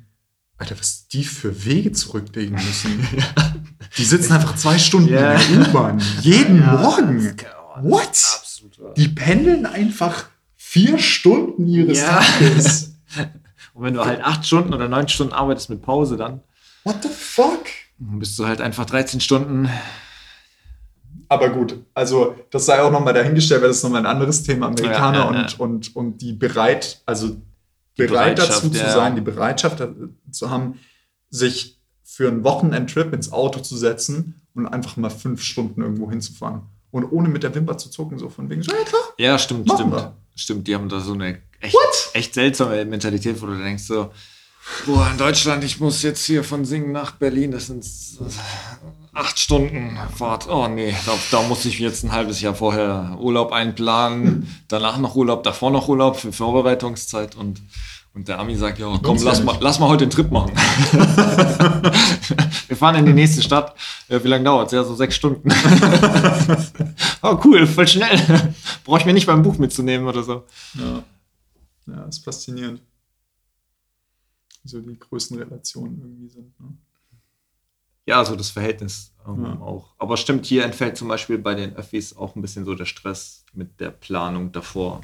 [0.56, 3.04] Alter, was die für Wege zurücklegen müssen.
[3.98, 5.32] Die sitzen einfach zwei Stunden Ja.
[5.34, 6.00] in der U-Bahn.
[6.20, 7.34] Jeden Ja, Morgen.
[7.82, 8.06] What?
[8.06, 8.96] Absolut.
[8.96, 12.20] Die pendeln einfach vier Stunden ihres Ja.
[12.20, 12.90] Tages.
[13.74, 16.40] Und wenn du halt acht Stunden oder neun Stunden arbeitest mit Pause, dann
[16.84, 17.64] What the fuck?
[17.98, 19.68] bist du halt einfach 13 Stunden.
[21.28, 24.66] Aber gut, also das sei auch nochmal dahingestellt, weil das ist nochmal ein anderes Thema.
[24.66, 25.56] Amerikaner Ja, ja, ja.
[25.58, 27.36] Und, und, und die bereit, also
[27.96, 29.82] Die bereit dazu zu sein, die Bereitschaft
[30.30, 30.78] zu haben,
[31.30, 36.62] sich für einen Wochenendtrip ins Auto zu setzen und einfach mal fünf Stunden irgendwo hinzufahren.
[36.90, 39.02] Und ohne mit der Wimper zu zucken, so von wegen, so, ja klar.
[39.16, 39.92] Ja, stimmt, stimmt.
[39.92, 40.14] wir.
[40.34, 42.10] Stimmt, die haben da so eine echt, What?
[42.12, 44.10] echt seltsame Mentalität, wo du denkst so,
[44.86, 48.24] boah, in Deutschland, ich muss jetzt hier von Singen nach Berlin, das sind äh,
[49.14, 50.48] acht Stunden Fahrt.
[50.48, 55.14] Oh nee, da, da muss ich jetzt ein halbes Jahr vorher Urlaub einplanen, danach noch
[55.14, 57.62] Urlaub, davor noch Urlaub für Vorbereitungszeit und
[58.14, 60.52] und der Ami sagt, ja, komm, lass mal, lass mal heute einen Trip machen.
[62.68, 63.74] Wir fahren in die nächste Stadt.
[64.10, 64.72] Ja, wie lange dauert es?
[64.72, 65.48] Ja, so sechs Stunden.
[67.22, 68.54] oh, cool, voll schnell.
[68.84, 70.44] Brauche ich mir nicht beim Buch mitzunehmen oder so.
[70.74, 71.02] Ja,
[71.86, 72.82] ja ist faszinierend.
[74.64, 76.58] So die größten Relationen irgendwie sind.
[76.60, 76.76] Ne?
[78.06, 79.58] Ja, so das Verhältnis ähm, Ja.
[79.60, 79.94] auch.
[79.98, 83.44] Aber stimmt, hier entfällt zum Beispiel bei den Öffis auch ein bisschen so der Stress
[83.52, 85.00] mit der Planung davor.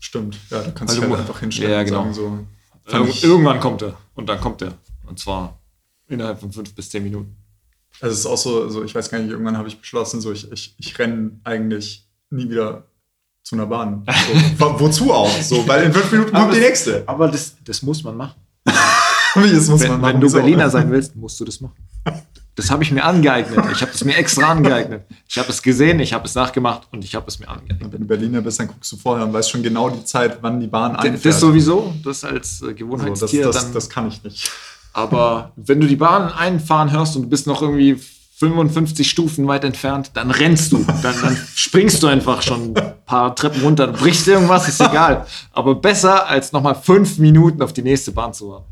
[0.00, 1.98] Stimmt, ja, du kannst dich du halt einfach hinstellen Ja, und genau.
[2.02, 2.46] sagen so.
[2.98, 3.96] Irg ich- irgendwann kommt er.
[4.14, 4.76] Und dann kommt er.
[5.06, 5.58] Und zwar
[6.08, 7.36] innerhalb von fünf bis zehn Minuten.
[8.00, 10.32] Also es ist auch so, so, ich weiß gar nicht, irgendwann habe ich beschlossen, so
[10.32, 12.86] ich, ich, ich renne eigentlich nie wieder
[13.44, 14.04] zu einer Bahn.
[14.58, 15.30] So, wo- wozu auch?
[15.42, 17.02] So, weil in fünf Minuten kommt die nächste.
[17.06, 18.34] Aber das, das muss man machen.
[19.36, 20.12] Das muss Wenn, man machen.
[20.14, 20.30] wenn du?
[20.32, 21.74] Berliner sein willst, musst du das machen.
[22.54, 23.58] Das habe ich mir angeeignet.
[23.72, 25.02] Ich habe es mir extra angeeignet.
[25.28, 27.92] Ich habe es gesehen, ich habe es nachgemacht und ich habe es mir angeeignet.
[27.92, 30.60] Wenn du Berliner bist, dann guckst du vorher und weißt schon genau die Zeit, wann
[30.60, 31.24] die Bahn einfährt.
[31.34, 33.44] das sowieso, das als äh, so, das, Gewohnheitstier.
[33.46, 34.52] das, dann, das kann ich nicht.
[34.92, 37.98] aber wenn du die Bahn einfahren hörst und du bist noch irgendwie
[38.44, 40.84] 55 Stufen weit entfernt, dann rennst du.
[41.02, 43.86] Dann, dann springst du einfach schon ein paar Treppen runter.
[43.86, 45.26] Du brichst irgendwas, ist egal.
[45.52, 48.66] Aber besser, als nochmal fünf Minuten auf die nächste Bahn zu warten.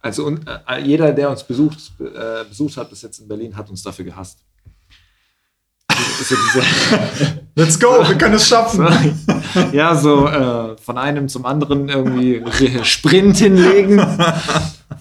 [0.00, 3.68] Also und, äh, jeder, der uns besucht, äh, besucht hat bis jetzt in Berlin, hat
[3.70, 4.38] uns dafür gehasst.
[6.22, 6.66] So diese,
[7.54, 8.86] Let's go, wir können es schaffen.
[9.72, 12.42] ja, so äh, von einem zum anderen irgendwie
[12.84, 13.98] Sprint hinlegen,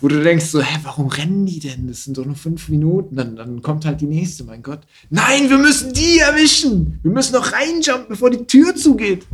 [0.01, 1.87] wo du denkst so, hä, warum rennen die denn?
[1.87, 3.15] Das sind doch nur fünf Minuten.
[3.15, 4.81] Dann, dann kommt halt die nächste, mein Gott.
[5.09, 6.99] Nein, wir müssen die erwischen.
[7.03, 9.25] Wir müssen noch reinjumpen, bevor die Tür zugeht.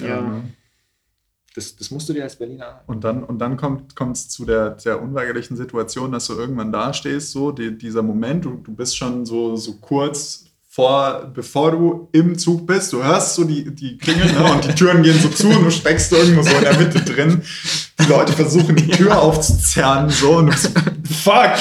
[0.00, 0.42] Ja.
[1.54, 2.82] Das, das musst du dir als Berliner.
[2.86, 6.92] Und dann, und dann kommt es zu der, der unweigerlichen Situation, dass du irgendwann da
[6.92, 12.08] stehst, so die, dieser Moment, du, du bist schon so, so kurz vor, bevor du
[12.10, 15.28] im Zug bist, du hörst so die, die Klingeln ne, und die Türen gehen so
[15.28, 17.42] zu und du steckst irgendwo so in der Mitte drin.
[18.00, 20.72] Die Leute versuchen die Tür aufzuzerren, so und du bist,
[21.22, 21.52] fuck!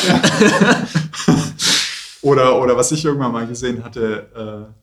[2.24, 4.83] oder, oder was ich irgendwann mal gesehen hatte, äh,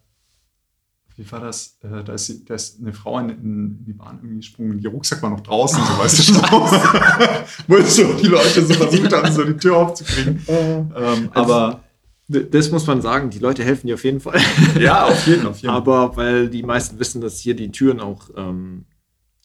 [1.20, 1.78] wie war das?
[1.82, 4.88] Äh, da, ist, da ist eine Frau in, in die Bahn irgendwie gesprungen und ihr
[4.90, 6.36] Rucksack war noch draußen, so weißt du schon.
[7.68, 10.42] Wo so die Leute so versucht haben, so die Tür aufzukriegen.
[10.48, 11.84] Ähm, aber
[12.28, 14.40] D- Das muss man sagen, die Leute helfen dir auf jeden Fall.
[14.80, 18.30] ja, auf jeden, auf jeden Aber weil die meisten wissen, dass hier die Türen auch
[18.36, 18.86] ähm,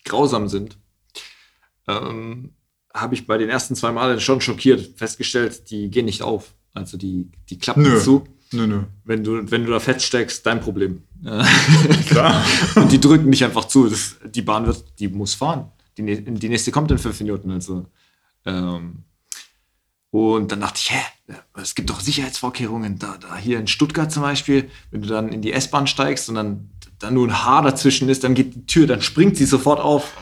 [0.05, 0.77] grausam sind,
[1.87, 2.53] ähm,
[2.93, 6.53] habe ich bei den ersten zwei Malen schon schockiert festgestellt, die gehen nicht auf.
[6.73, 7.99] Also die, die klappen Nö.
[7.99, 8.23] zu.
[8.55, 8.83] Nö, nö.
[9.03, 11.03] Wenn du, wenn du da feststeckst, dein Problem.
[12.07, 12.43] Klar.
[12.75, 13.87] und die drücken dich einfach zu.
[13.87, 15.71] Das, die Bahn wird, die muss fahren.
[15.97, 17.51] Die, die nächste kommt in fünf Minuten.
[17.51, 17.85] Also,
[18.45, 19.03] ähm,
[20.11, 22.99] und dann dachte ich, hä, es gibt doch Sicherheitsvorkehrungen.
[22.99, 26.35] Da, da hier in Stuttgart zum Beispiel, wenn du dann in die S-Bahn steigst und
[26.35, 29.79] dann, dann nur ein Haar dazwischen ist, dann geht die Tür, dann springt sie sofort
[29.79, 30.13] auf.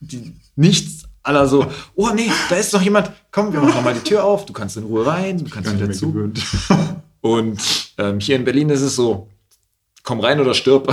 [0.00, 4.00] Die, nichts aller so, oh nee, da ist noch jemand, komm, wir machen mal die
[4.00, 6.32] Tür auf, du kannst in Ruhe rein, du kannst wieder zu.
[7.20, 9.28] Und ähm, hier in Berlin ist es so,
[10.02, 10.88] komm rein oder stirb.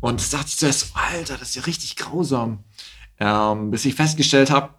[0.00, 2.64] und das dachte ich zuerst, Alter, das ist ja richtig grausam.
[3.20, 4.70] Ähm, bis ich festgestellt habe,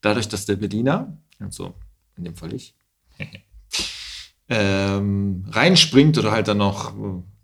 [0.00, 1.74] dadurch, dass der Berliner, also
[2.16, 2.74] in dem Fall ich,
[4.48, 6.92] ähm, reinspringt oder halt dann noch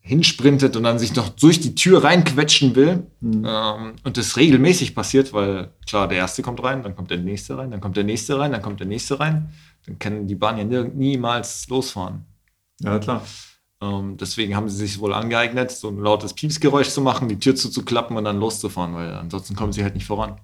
[0.05, 3.47] hinsprintet und dann sich noch durch die Tür reinquetschen will mhm.
[3.47, 7.57] ähm, und das regelmäßig passiert, weil klar, der erste kommt rein, dann kommt der nächste
[7.57, 9.51] rein, dann kommt der nächste rein, dann kommt der nächste rein,
[9.87, 12.25] dann kann die Bahn ja niemals losfahren.
[12.81, 13.25] Ja, klar.
[13.81, 17.57] Ähm, deswegen haben sie sich wohl angeeignet, so ein lautes Piepsgeräusch zu machen, die Tür
[17.57, 20.41] zuzuklappen und dann loszufahren, weil ansonsten kommen sie halt nicht voran.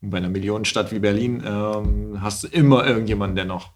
[0.00, 3.72] Und bei einer Millionenstadt wie Berlin ähm, hast du immer irgendjemanden, der noch,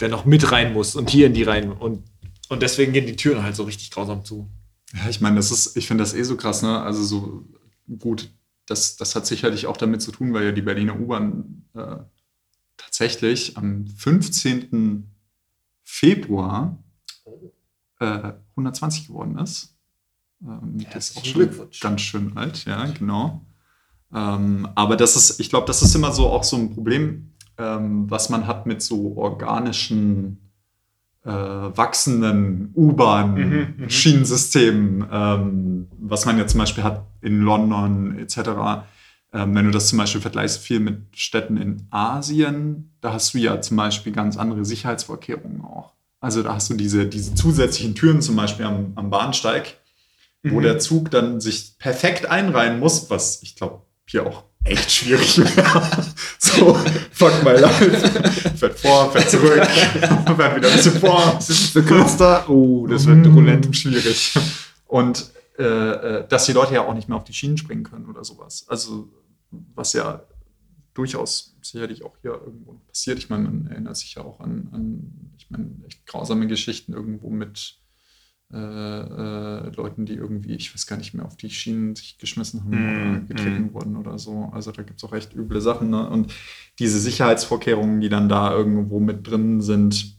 [0.00, 1.72] der noch mit rein muss und hier in die rein.
[1.72, 2.04] Und,
[2.48, 4.48] und deswegen gehen die Türen halt so richtig grausam zu.
[4.94, 6.80] Ja, ich meine, das ist, ich finde das eh so krass, ne?
[6.80, 7.44] Also so
[7.98, 8.30] gut,
[8.66, 11.96] das, das hat sicherlich auch damit zu tun, weil ja die Berliner U-Bahn äh,
[12.96, 15.10] tatsächlich am 15.
[15.84, 16.82] Februar
[18.00, 19.74] äh, 120 geworden ist.
[20.42, 23.46] Ähm, das ist auch schon ganz schön alt, ja, genau.
[24.14, 28.10] Ähm, aber das ist, ich glaube, das ist immer so auch so ein Problem, ähm,
[28.10, 30.38] was man hat mit so organischen,
[31.24, 38.86] äh, wachsenden U-Bahn-Schienensystemen, mhm, ähm, was man ja zum Beispiel hat in London etc.
[39.36, 43.38] Ähm, wenn du das zum Beispiel vergleichst viel mit Städten in Asien, da hast du
[43.38, 45.92] ja zum Beispiel ganz andere Sicherheitsvorkehrungen auch.
[46.20, 49.76] Also da hast du diese, diese zusätzlichen Türen zum Beispiel am, am Bahnsteig,
[50.42, 50.52] mhm.
[50.52, 55.36] wo der Zug dann sich perfekt einreihen muss, was ich glaube hier auch echt schwierig
[55.56, 55.82] wäre.
[56.38, 56.78] so,
[57.12, 57.90] fuck my life.
[58.56, 61.34] Fährt vor, fährt zurück, fährt wieder ein bisschen vor.
[61.34, 62.48] Das ist kürzer.
[62.48, 63.72] Oh, das wird mm.
[63.74, 64.34] schwierig.
[64.86, 68.06] Und äh, äh, dass die Leute ja auch nicht mehr auf die Schienen springen können
[68.06, 68.64] oder sowas.
[68.68, 69.08] Also,
[69.50, 70.22] was ja
[70.94, 73.18] durchaus sicherlich auch hier irgendwo passiert.
[73.18, 77.28] Ich meine, man erinnert sich ja auch an, an ich meine, echt grausame Geschichten irgendwo
[77.28, 77.78] mit
[78.52, 82.62] äh, äh, Leuten, die irgendwie, ich weiß gar nicht mehr, auf die Schienen sich geschmissen
[82.62, 83.74] haben mm, oder getreten mm.
[83.74, 84.50] wurden oder so.
[84.52, 85.90] Also da gibt es auch echt üble Sachen.
[85.90, 86.08] Ne?
[86.08, 86.32] Und
[86.78, 90.16] diese Sicherheitsvorkehrungen, die dann da irgendwo mit drin sind,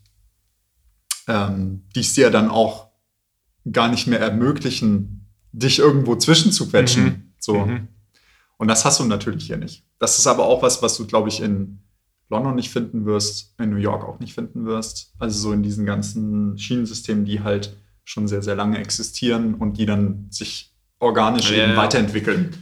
[1.27, 2.89] ähm, die es dir dann auch
[3.71, 7.03] gar nicht mehr ermöglichen, dich irgendwo zwischenzuquetschen.
[7.03, 7.33] Mhm.
[7.39, 7.65] So.
[7.65, 7.87] Mhm.
[8.57, 9.85] Und das hast du natürlich hier nicht.
[9.99, 11.79] Das ist aber auch was, was du, glaube ich, in
[12.29, 15.13] London nicht finden wirst, in New York auch nicht finden wirst.
[15.19, 19.85] Also so in diesen ganzen Schienensystemen, die halt schon sehr, sehr lange existieren und die
[19.85, 21.77] dann sich organisch ja, eben ja.
[21.77, 22.57] weiterentwickeln.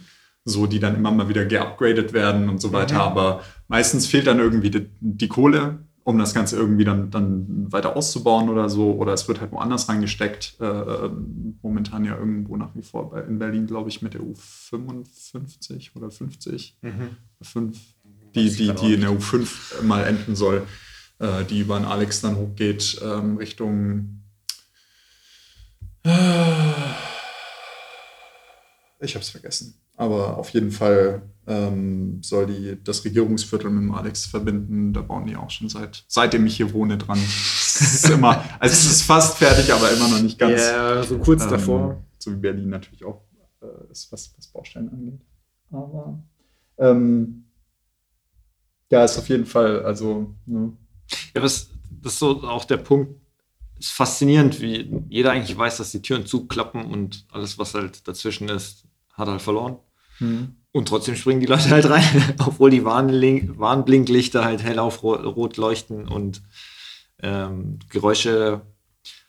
[0.48, 2.96] So, die dann immer mal wieder geupgradet werden und so weiter.
[2.96, 3.02] Mhm.
[3.02, 7.98] Aber meistens fehlt dann irgendwie die, die, Kohle, um das Ganze irgendwie dann, dann weiter
[7.98, 8.94] auszubauen oder so.
[8.94, 10.56] Oder es wird halt woanders reingesteckt.
[10.62, 11.10] Äh, äh
[11.62, 16.12] momentan ja irgendwo nach wie vor bei, in Berlin, glaube ich, mit der U55 oder
[16.12, 16.78] 50.
[16.82, 17.18] Mhm.
[17.42, 17.78] 5,
[18.36, 20.68] die, die, die in der U5 mal enden soll,
[21.20, 24.22] äh, die über den Alex dann hochgeht ähm, Richtung
[29.00, 29.76] ich habe es vergessen.
[29.96, 34.94] Aber auf jeden Fall ähm, soll die das Regierungsviertel mit dem Alex verbinden.
[34.94, 37.20] Da bauen die auch schon seit seitdem ich hier wohne dran.
[37.78, 40.62] Es ist immer, also es ist fast fertig, aber immer noch nicht ganz.
[40.62, 42.06] Ja, so kurz ähm, davor.
[42.18, 43.22] So wie Berlin natürlich auch
[43.62, 45.20] äh, ist, was, was Baustellen angeht.
[45.72, 46.24] Aber
[46.78, 47.44] ähm,
[48.90, 50.34] ja, ist auf jeden Fall, also.
[50.46, 50.72] Ne.
[51.34, 51.70] Ja, das,
[52.02, 53.20] das ist so auch der Punkt,
[53.78, 58.48] ist faszinierend, wie jeder eigentlich weiß, dass die Türen zuklappen und alles, was halt dazwischen
[58.50, 59.78] ist, hat halt verloren.
[60.20, 60.56] Mhm.
[60.72, 66.08] Und trotzdem springen die Leute halt rein, obwohl die Warnblinklichter halt hell auf rot leuchten
[66.08, 66.42] und
[67.22, 68.62] ähm, Geräusche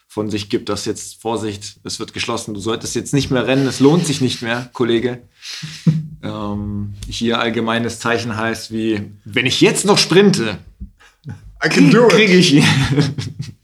[0.09, 3.67] von sich gibt, dass jetzt Vorsicht, es wird geschlossen, du solltest jetzt nicht mehr rennen,
[3.67, 5.23] es lohnt sich nicht mehr, Kollege.
[6.23, 10.59] ähm, hier allgemeines Zeichen heißt wie, wenn ich jetzt noch sprinte,
[11.61, 12.65] kriege ich ihn.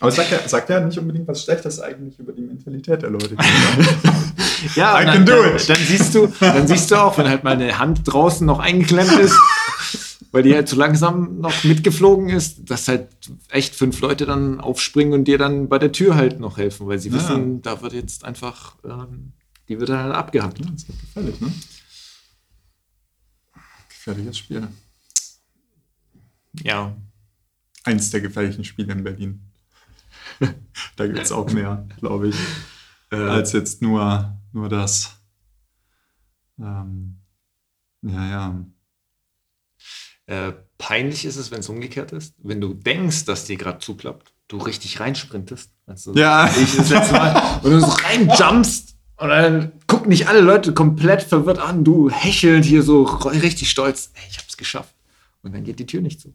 [0.00, 3.36] Aber sagt er, sagt er nicht unbedingt was Schlechtes eigentlich über die Mentalität der Leute.
[4.74, 5.68] ja, I dann, can do it.
[5.68, 8.60] Dann, dann, siehst du, dann siehst du auch, wenn halt mal eine Hand draußen noch
[8.60, 9.38] eingeklemmt ist,
[10.32, 13.08] weil die halt zu langsam noch mitgeflogen ist, dass halt
[13.50, 16.98] echt fünf Leute dann aufspringen und dir dann bei der Tür halt noch helfen, weil
[16.98, 17.16] sie ja.
[17.16, 19.32] wissen, da wird jetzt einfach, ähm,
[19.68, 20.60] die wird dann halt abgehackt.
[20.60, 21.52] Ja, das ist gefährlich, ne?
[23.90, 24.66] Gefährliches Spiel.
[26.62, 26.96] Ja,
[27.84, 29.49] eins der gefährlichen Spiele in Berlin.
[30.96, 32.36] da gibt es auch mehr, glaube ich,
[33.10, 35.20] äh, als jetzt nur, nur das.
[36.58, 37.20] Ähm,
[38.02, 38.64] ja, ja.
[40.26, 42.34] Äh, peinlich ist es, wenn es umgekehrt ist.
[42.38, 45.70] Wenn du denkst, dass dir gerade zuklappt, du richtig reinsprintest.
[45.86, 46.48] Also Ja.
[46.48, 47.60] Ich das letzte Mal.
[47.62, 48.96] Und du so reinjumpst.
[49.16, 51.84] Und dann gucken dich alle Leute komplett verwirrt an.
[51.84, 54.12] Du hechelnd hier so richtig stolz.
[54.14, 54.94] Ey, ich hab's geschafft.
[55.42, 56.32] Und dann geht die Tür nicht zu.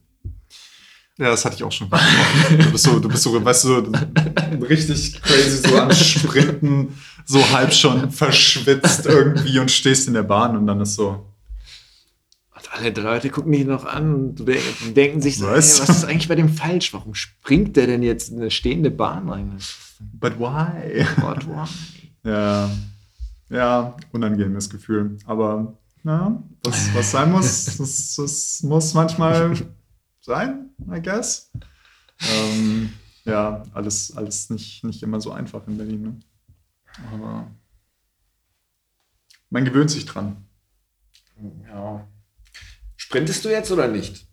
[1.17, 1.89] Ja, das hatte ich auch schon.
[1.89, 3.91] Du bist so, du bist so, weißt du, so
[4.65, 6.89] richtig crazy, so am Sprinten,
[7.25, 11.25] so halb schon verschwitzt irgendwie und stehst in der Bahn und dann ist so,
[12.53, 14.45] Und alle Leute gucken dich noch an und
[14.95, 15.79] denken sich so, Was?
[15.79, 16.93] ey, was ist eigentlich bei dem falsch?
[16.93, 19.57] Warum springt der denn jetzt in eine stehende Bahn rein?
[20.19, 21.05] but why?
[21.21, 21.67] What, why?
[22.25, 22.71] Ja,
[23.51, 25.17] ja, unangenehmes Gefühl.
[25.25, 29.55] Aber ja, was, was sein muss, das, das muss manchmal
[30.25, 31.51] sein, I guess.
[32.19, 32.91] Ähm,
[33.25, 36.01] ja, alles, alles nicht, nicht immer so einfach in Berlin.
[36.01, 36.19] Ne?
[37.13, 37.51] Aber
[39.49, 40.47] man gewöhnt sich dran.
[41.67, 42.07] Ja.
[42.95, 44.25] Sprintest du jetzt oder nicht?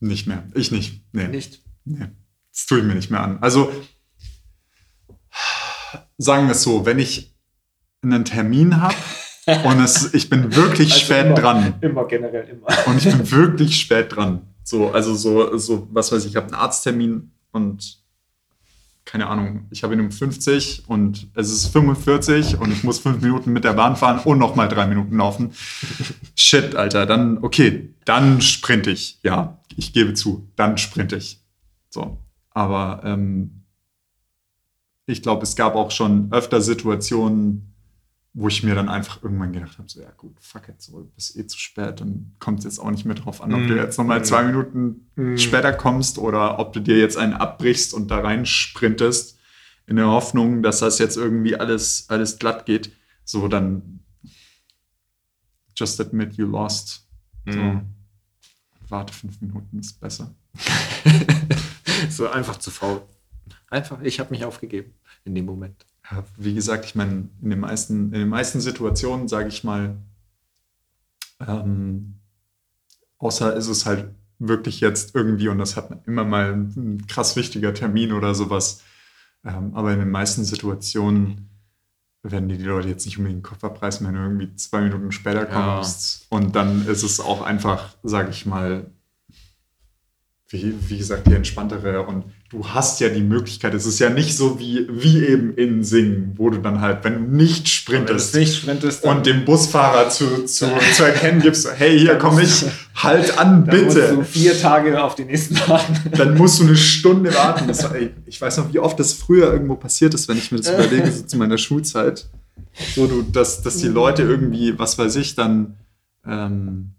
[0.00, 0.44] Nicht mehr.
[0.54, 1.04] Ich nicht.
[1.12, 1.28] Nee.
[1.28, 1.62] Nicht.
[1.84, 2.08] Nee,
[2.52, 3.38] das tue ich mir nicht mehr an.
[3.42, 3.72] Also,
[6.18, 7.34] sagen wir es so, wenn ich
[8.02, 8.94] einen Termin habe
[9.64, 11.34] und es, ich bin wirklich Also spät immer.
[11.36, 12.66] dran Immer, generell immer.
[12.86, 14.53] und ich bin wirklich spät dran.
[14.64, 18.02] So, also so, so was weiß ich, ich habe einen Arzttermin und
[19.04, 23.20] keine Ahnung, ich habe ihn um 50 und es ist 45 und ich muss fünf
[23.20, 25.52] Minuten mit der Bahn fahren und nochmal drei Minuten laufen.
[26.34, 29.20] Shit, Alter, dann, okay, dann sprinte ich.
[29.22, 31.40] Ja, ich gebe zu, dann sprinte ich.
[31.90, 32.16] So,
[32.50, 33.64] aber ähm,
[35.04, 37.73] ich glaube, es gab auch schon öfter Situationen,
[38.36, 41.36] wo ich mir dann einfach irgendwann gedacht habe, so, ja gut, fuck it, so, bist
[41.36, 43.68] eh zu spät, dann kommt es jetzt auch nicht mehr drauf an, ob Mm.
[43.68, 45.36] du jetzt nochmal zwei Minuten Mm.
[45.36, 49.38] später kommst oder ob du dir jetzt einen abbrichst und da rein sprintest,
[49.86, 52.90] in der Hoffnung, dass das jetzt irgendwie alles, alles glatt geht.
[53.24, 54.00] So, dann
[55.76, 57.06] just admit you lost.
[57.48, 57.82] So, Mhm.
[58.88, 60.34] warte fünf Minuten, ist besser.
[62.10, 63.02] So einfach zu faul.
[63.70, 64.92] Einfach, ich habe mich aufgegeben
[65.24, 65.84] in dem Moment.
[66.10, 69.96] Ja, wie gesagt, ich meine, in den meisten, in den meisten Situationen, sage ich mal,
[71.40, 72.14] ähm,
[73.18, 77.72] außer ist es halt wirklich jetzt irgendwie, und das hat immer mal ein krass wichtiger
[77.72, 78.82] Termin oder sowas,
[79.44, 81.48] ähm, aber in den meisten Situationen
[82.22, 85.12] werden dir die Leute jetzt nicht unbedingt den Kopf abreißen, wenn du irgendwie zwei Minuten
[85.12, 85.74] später Ja.
[85.76, 86.26] kommst.
[86.30, 88.90] Und dann ist es auch einfach, sage ich mal,
[90.48, 94.36] wie, wie gesagt, die entspanntere und du hast ja die Möglichkeit, es ist ja nicht
[94.36, 98.56] so wie, wie eben in Singen, wo du dann halt, wenn du nicht sprintest nicht
[98.56, 102.64] sprintest, und dem Busfahrer zu, zu, zu erkennen gibst, hey, hier Dann komm ich,
[102.94, 104.24] halt an, Dann musst du bitte.
[104.24, 105.96] vier Tage auf den nächsten warten.
[106.16, 107.66] Dann musst du eine Stunde warten.
[107.66, 110.58] Das ey, ich weiß noch, wie oft das früher irgendwo passiert ist, wenn ich mir
[110.58, 112.28] das überlege, so zu meiner Schulzeit.
[112.94, 115.76] So, du, dass, dass die Leute irgendwie, was weiß ich, dann
[116.26, 116.92] ähm,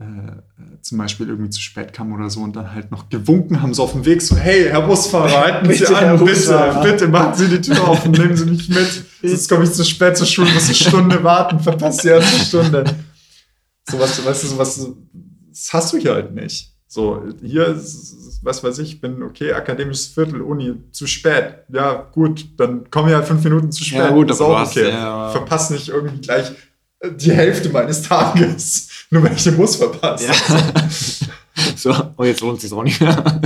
[0.00, 3.74] äh, zum Beispiel irgendwie zu spät kamen oder so und dann halt noch gewunken haben,
[3.74, 7.48] so auf dem Weg, so, hey, Herr Busfahrer, halten Sie an, bitte, bitte machen Sie
[7.48, 9.04] die Tür auf und nehmen Sie mich mit.
[9.22, 12.84] Sonst komme ich zu spät zur Schule, muss eine Stunde warten, verpasst die erste Stunde.
[13.90, 14.88] Sowas, weißt du, sowas,
[15.50, 16.72] das hast du hier halt nicht.
[16.86, 21.56] So, hier, ist, was weiß ich, bin okay, akademisches Viertel, Uni, zu spät.
[21.72, 23.98] Ja, gut, dann komme ich halt fünf Minuten zu spät.
[23.98, 24.88] Ja, gut, ist auch okay.
[24.88, 26.50] ja- Verpass nicht irgendwie gleich
[27.00, 30.28] äh, die Hälfte meines Tages, nur wenn ich den Bus verpasse.
[31.76, 33.16] So, oh, jetzt lohnt es sich auch nicht mehr.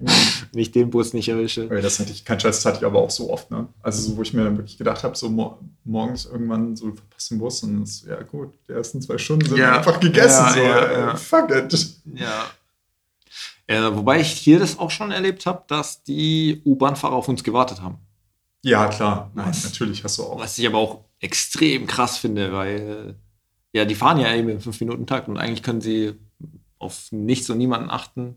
[0.00, 1.64] Wenn ich den Bus nicht erwische.
[1.66, 3.66] Okay, das hatte ich, kein Scheiß, das hatte ich aber auch so oft, ne?
[3.82, 7.30] Also, so, wo ich mir dann wirklich gedacht habe, so mo morgens irgendwann so, verpasst
[7.30, 9.76] den Bus und das, ja gut, die ersten zwei Stunden sind Ja.
[9.78, 10.44] einfach gegessen.
[10.46, 11.16] Ja, so, ja, äh, ja.
[11.16, 11.96] Fuck it.
[12.14, 12.46] Ja.
[13.66, 17.82] Äh, wobei ich hier das auch schon erlebt habe, dass die U-Bahn-Fahrer auf uns gewartet
[17.82, 17.98] haben.
[18.62, 19.30] Ja, klar.
[19.34, 19.64] Nein, Was?
[19.64, 20.38] natürlich hast du auch.
[20.40, 23.16] Was ich aber auch extrem krass finde, weil
[23.78, 26.14] ja, die fahren ja eben im 5-Minuten-Takt und eigentlich können sie
[26.78, 28.36] auf nichts und niemanden achten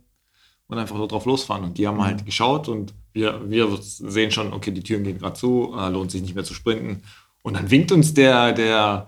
[0.67, 1.63] und einfach so drauf losfahren.
[1.63, 5.33] Und die haben halt geschaut und wir, wir sehen schon, okay, die Türen gehen gerade
[5.33, 7.03] zu, äh, lohnt sich nicht mehr zu sprinten.
[7.41, 9.07] Und dann winkt uns der, der,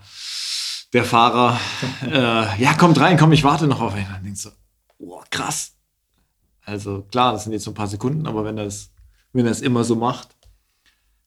[0.92, 1.60] der Fahrer,
[2.04, 4.08] äh, ja, kommt rein, komm, ich warte noch auf ihn.
[4.12, 4.50] Dann denkst du,
[4.98, 5.74] oh, krass.
[6.66, 8.58] Also klar, das sind jetzt so ein paar Sekunden, aber wenn
[9.36, 10.30] wenn er es immer so macht,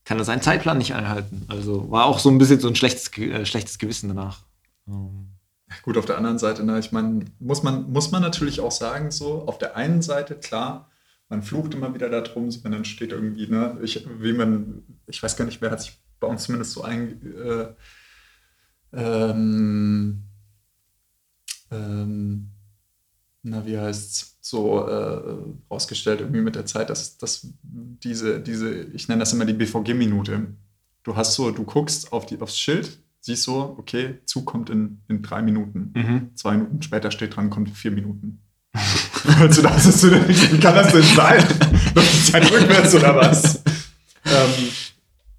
[0.04, 1.44] kann er seinen Zeitplan nicht einhalten.
[1.48, 4.46] Also war auch so ein bisschen so ein schlechtes, äh, schlechtes Gewissen danach.
[4.86, 5.36] Ähm,
[5.82, 9.10] Gut, auf der anderen Seite, ne, ich meine, muss man, muss man natürlich auch sagen,
[9.10, 10.90] so, auf der einen Seite, klar,
[11.28, 15.36] man flucht immer wieder darum, wenn dann steht irgendwie, ne, ich, wie man, ich weiß
[15.36, 17.74] gar nicht, wer hat sich bei uns zumindest so ein, äh,
[18.92, 20.22] ähm,
[21.72, 22.50] ähm,
[23.42, 25.36] na, wie heißt's, so äh,
[25.68, 30.54] rausgestellt irgendwie mit der Zeit, dass, dass diese, diese, ich nenne das immer die BVG-Minute.
[31.02, 35.02] Du hast so, du guckst auf die, aufs Schild, siehst so, okay, Zug kommt in,
[35.08, 35.92] in drei Minuten.
[35.94, 36.30] Mhm.
[36.36, 38.40] Zwei Minuten später steht dran, kommt in vier Minuten.
[39.40, 41.44] also das ist wie kann das denn sein?
[41.94, 43.62] Läuft Zeit rückwärts oder was?
[44.24, 44.68] ähm,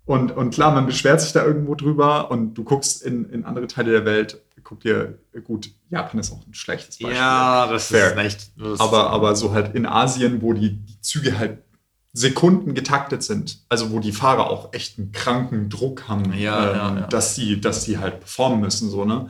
[0.06, 3.68] und, und klar, man beschwert sich da irgendwo drüber und du guckst in, in andere
[3.68, 7.16] Teile der Welt, guck dir, gut, Japan ist auch ein schlechtes Beispiel.
[7.16, 8.12] Ja, das Fair.
[8.12, 8.52] ist echt.
[8.58, 11.60] Das Aber, aber so halt in Asien, wo die, die Züge halt
[12.18, 16.90] Sekunden getaktet sind, also wo die Fahrer auch echt einen kranken Druck haben, Ja, ja,
[16.90, 17.08] ähm, ja.
[17.08, 19.30] dass sie, dass sie halt performen müssen, so, ne?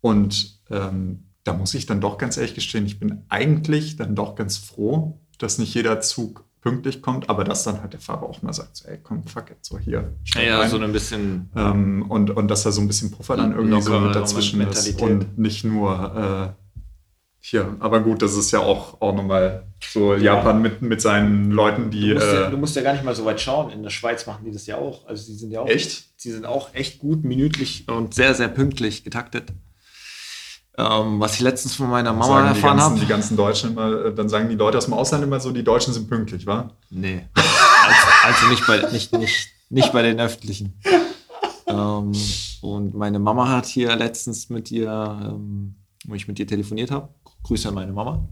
[0.00, 4.34] Und ähm, da muss ich dann doch ganz ehrlich gestehen, ich bin eigentlich dann doch
[4.34, 8.42] ganz froh, dass nicht jeder Zug pünktlich kommt, aber dass dann halt der Fahrer auch
[8.42, 10.12] mal sagt, so, ey, komm, fuck it, so hier.
[10.34, 10.68] ja, ja, rein.
[10.68, 11.48] so ein bisschen.
[11.54, 15.00] Ähm, und, und dass da so ein bisschen Puffer dann irgendwie so mit dazwischen ist
[15.00, 16.65] und nicht nur äh,
[17.50, 17.76] hier.
[17.78, 22.08] Aber gut, das ist ja auch, auch nochmal so Japan mit, mit seinen Leuten, die.
[22.08, 23.70] Du musst, ja, äh, du musst ja gar nicht mal so weit schauen.
[23.70, 25.06] In der Schweiz machen die das ja auch.
[25.06, 26.06] Also die sind ja auch Echt?
[26.16, 29.52] Sie sind auch echt gut minütlich und sehr, sehr pünktlich getaktet.
[30.78, 33.00] Ähm, was ich letztens von meiner Mama sagen die erfahren habe.
[33.00, 35.64] die ganzen Deutschen immer, äh, dann sagen die Leute aus dem Ausland immer so, die
[35.64, 36.70] Deutschen sind pünktlich, wa?
[36.90, 37.26] Nee.
[37.34, 40.78] Also, also nicht, bei, nicht, nicht, nicht bei den öffentlichen.
[41.66, 42.12] Ähm,
[42.60, 47.08] und meine Mama hat hier letztens mit ihr, ähm, wo ich mit ihr telefoniert habe,
[47.46, 48.26] Grüße an meine Mama,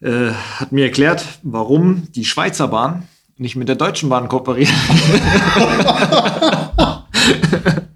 [0.00, 4.68] äh, hat mir erklärt, warum die Schweizer Bahn nicht mit der Deutschen Bahn kooperiert.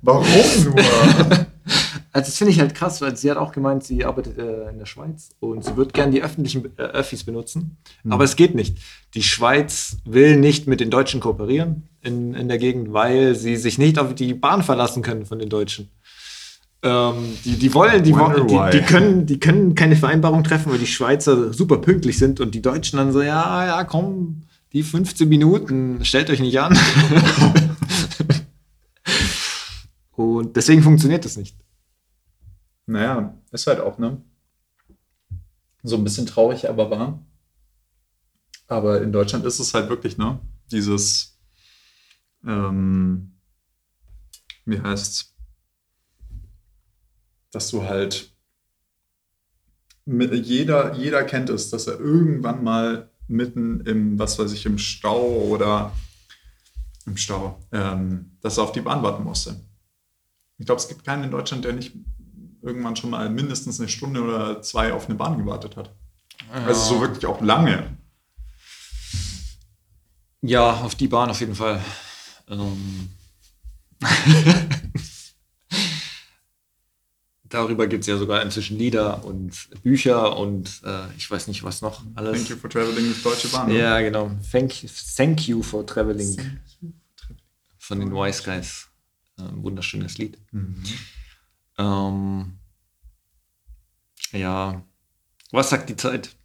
[0.03, 0.24] Warum
[0.64, 0.74] nur?
[2.11, 4.79] Also das finde ich halt krass, weil sie hat auch gemeint, sie arbeitet äh, in
[4.79, 7.76] der Schweiz und sie wird gern die öffentlichen äh, Öffis benutzen.
[8.09, 8.79] Aber es geht nicht.
[9.14, 13.79] Die Schweiz will nicht mit den Deutschen kooperieren in, in der Gegend, weil sie sich
[13.79, 15.91] nicht auf die Bahn verlassen können von den Deutschen.
[16.83, 20.87] Ähm, die, die wollen, die, die, die, können, die können keine Vereinbarung treffen, weil die
[20.87, 26.05] Schweizer super pünktlich sind und die Deutschen dann so, ja, ja, komm, die 15 Minuten,
[26.05, 26.79] stellt euch nicht an.
[30.12, 31.57] und deswegen funktioniert das nicht.
[32.87, 34.22] Naja, ist halt auch, ne?
[35.83, 37.24] So ein bisschen traurig, aber wahr.
[38.68, 40.39] Aber in Deutschland ist es halt wirklich, ne?
[40.70, 41.39] Dieses,
[42.47, 43.33] ähm,
[44.64, 45.35] wie heißt's?
[47.51, 48.30] Dass du halt,
[50.05, 54.78] mit, jeder, jeder kennt es, dass er irgendwann mal mitten im, was weiß ich, im
[54.78, 55.92] Stau oder
[57.07, 59.57] im Stau, ähm, dass er auf die Bahn warten musste.
[60.59, 61.94] Ich glaube, es gibt keinen in Deutschland, der nicht
[62.62, 65.94] irgendwann schon mal mindestens eine Stunde oder zwei auf eine Bahn gewartet hat.
[66.51, 67.96] Also so wirklich auch lange.
[70.40, 71.82] Ja, auf die Bahn auf jeden Fall.
[72.49, 73.11] Ähm
[77.49, 81.80] Darüber gibt es ja sogar inzwischen Lieder und Bücher und äh, ich weiß nicht, was
[81.80, 82.36] noch alles.
[82.36, 83.68] Thank you for traveling with Deutsche Bahn.
[83.68, 83.78] ne?
[83.78, 84.30] Ja, genau.
[84.53, 84.74] Thank,
[85.16, 86.36] thank you for traveling
[87.78, 88.88] von den Wise Guys.
[89.38, 90.38] Ähm, wunderschönes Lied.
[90.53, 90.82] Mhm.
[91.78, 92.59] Ähm,
[94.32, 94.82] ja.
[95.53, 96.36] Was sagt die Zeit?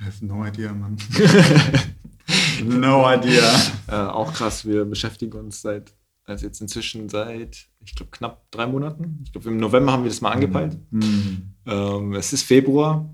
[0.00, 0.96] I have no idea, Mann.
[2.62, 3.54] no idea.
[3.86, 5.92] Äh, auch krass, wir beschäftigen uns seit,
[6.28, 9.20] also jetzt inzwischen seit, ich glaube, knapp drei Monaten.
[9.24, 10.76] Ich glaube, im November haben wir das mal angepeilt.
[10.90, 11.54] Mhm.
[11.66, 13.08] Ähm, es ist Februar.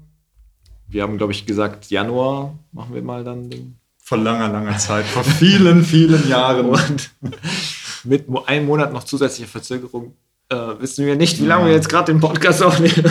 [0.88, 3.76] Wir haben, glaube ich, gesagt, Januar machen wir mal dann den.
[3.98, 5.06] Vor langer, langer Zeit.
[5.06, 6.66] Vor vielen, vielen Jahren.
[6.66, 7.10] Und
[8.04, 10.14] mit einem Monat noch zusätzlicher Verzögerung
[10.50, 11.68] äh, wissen wir nicht, wie lange Ja.
[11.68, 13.10] wir jetzt gerade den Podcast aufnehmen.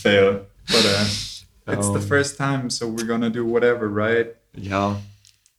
[0.00, 0.46] Fail.
[0.68, 2.00] But, uh, it's Ähm.
[2.00, 4.36] the first time, so we're gonna do whatever, right?
[4.56, 5.00] ja,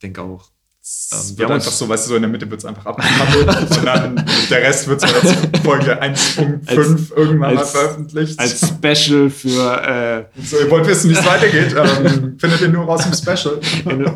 [0.01, 0.49] denke auch.
[0.83, 2.85] Es Ähm, wir wird einfach so, weißt du, so in der Mitte wird es einfach
[2.85, 8.39] abgekappelt und dann der Rest wird so als Folge 1.5 irgendwann mal veröffentlicht.
[8.39, 12.85] Als Special für, äh, so, ihr wollt wissen, wie es weitergeht, ähm, findet ihr nur
[12.85, 13.59] raus im Special.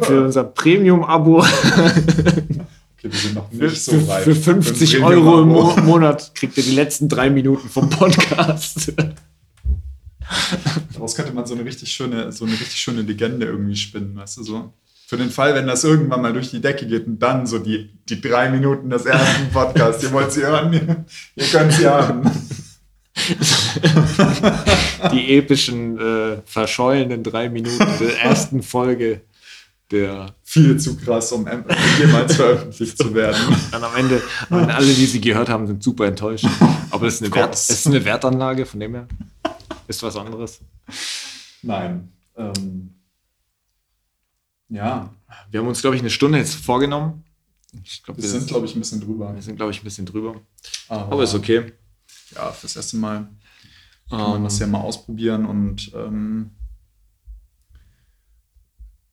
[0.01, 1.45] für unser Premium-Abo
[3.05, 4.23] Okay, wir sind noch für, nicht so weit.
[4.23, 5.49] für 50 Für ein Euro im.
[5.49, 8.93] Mo Monat kriegt ihr die letzten drei Minuten vom Podcast.
[10.93, 14.37] Daraus könnte man so eine richtig schöne, so eine richtig schöne Legende irgendwie spinnen, weißt
[14.37, 14.73] du so.
[15.07, 17.91] Für den Fall, wenn das irgendwann mal durch die Decke geht und dann so die,
[18.09, 22.23] die drei Minuten des ersten Podcasts, ihr wollt sie hören, ihr, könnt sie haben.
[25.11, 29.21] die epischen, äh, verschollenen drei Minuten der ersten Folge
[29.91, 31.63] der Viel zu krass, um em-
[31.99, 33.37] jemals veröffentlicht zu werden.
[33.71, 36.47] dann am Ende, und alle, die sie gehört haben, sind super enttäuscht.
[36.89, 39.07] Aber es ist eine, Wert, es ist eine Wertanlage, von dem her
[39.87, 40.59] ist was anderes.
[41.61, 42.09] Nein.
[42.35, 42.89] Ähm,
[44.69, 45.13] ja,
[45.51, 47.23] Wir haben uns, glaube ich, eine Stunde jetzt vorgenommen.
[47.83, 49.33] Ich glaube, wir sind, glaube ich, ein bisschen drüber.
[49.35, 50.39] wir sind, glaube ich, ein bisschen drüber.
[50.87, 51.73] Aber, Aber ist okay.
[52.33, 53.27] Ja, fürs erste Mal.
[54.09, 54.43] kann man Ähm.
[54.45, 56.51] das ja mal ausprobieren und ähm,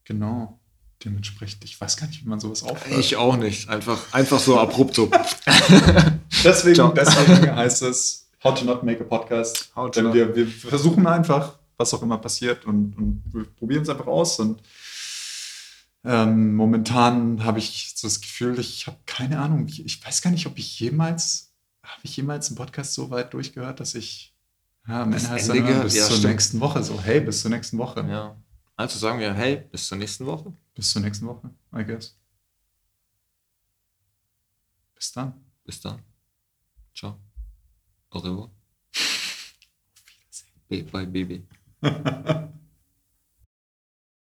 [0.04, 0.58] genau.
[1.04, 2.96] Dementsprechend, ich weiß gar nicht, wie man sowas aufhört.
[3.00, 3.68] Ich auch nicht.
[3.68, 5.10] Einfach, einfach so abrupt so.
[6.44, 6.92] Deswegen, Ciao.
[6.92, 9.72] deswegen heißt es How to Not Make a Podcast.
[9.74, 13.82] How to Denn wir, wir versuchen einfach, was auch immer passiert und, und wir probieren
[13.82, 14.38] es einfach aus.
[14.38, 14.60] Und
[16.04, 19.66] ähm, momentan habe ich so das Gefühl, ich habe keine Ahnung.
[19.68, 23.32] Ich, ich weiß gar nicht, ob ich jemals, habe ich jemals einen Podcast so weit
[23.34, 24.34] durchgehört, dass ich
[24.88, 26.32] ja, am Ende heißt dann immer, bis Ja, zur stimmt.
[26.32, 26.82] nächsten Woche.
[26.82, 28.00] So, hey, bis zur nächsten Woche.
[28.08, 28.36] Ja.
[28.76, 30.52] Also sagen wir, hey, bis zur nächsten Woche.
[30.74, 32.18] Bis zur nächsten Woche, I guess.
[34.94, 35.34] Bis dann.
[35.64, 36.00] Bis dann.
[36.94, 37.16] Ciao.
[38.10, 38.50] Au revoir.
[40.68, 41.46] Bye, bye, baby.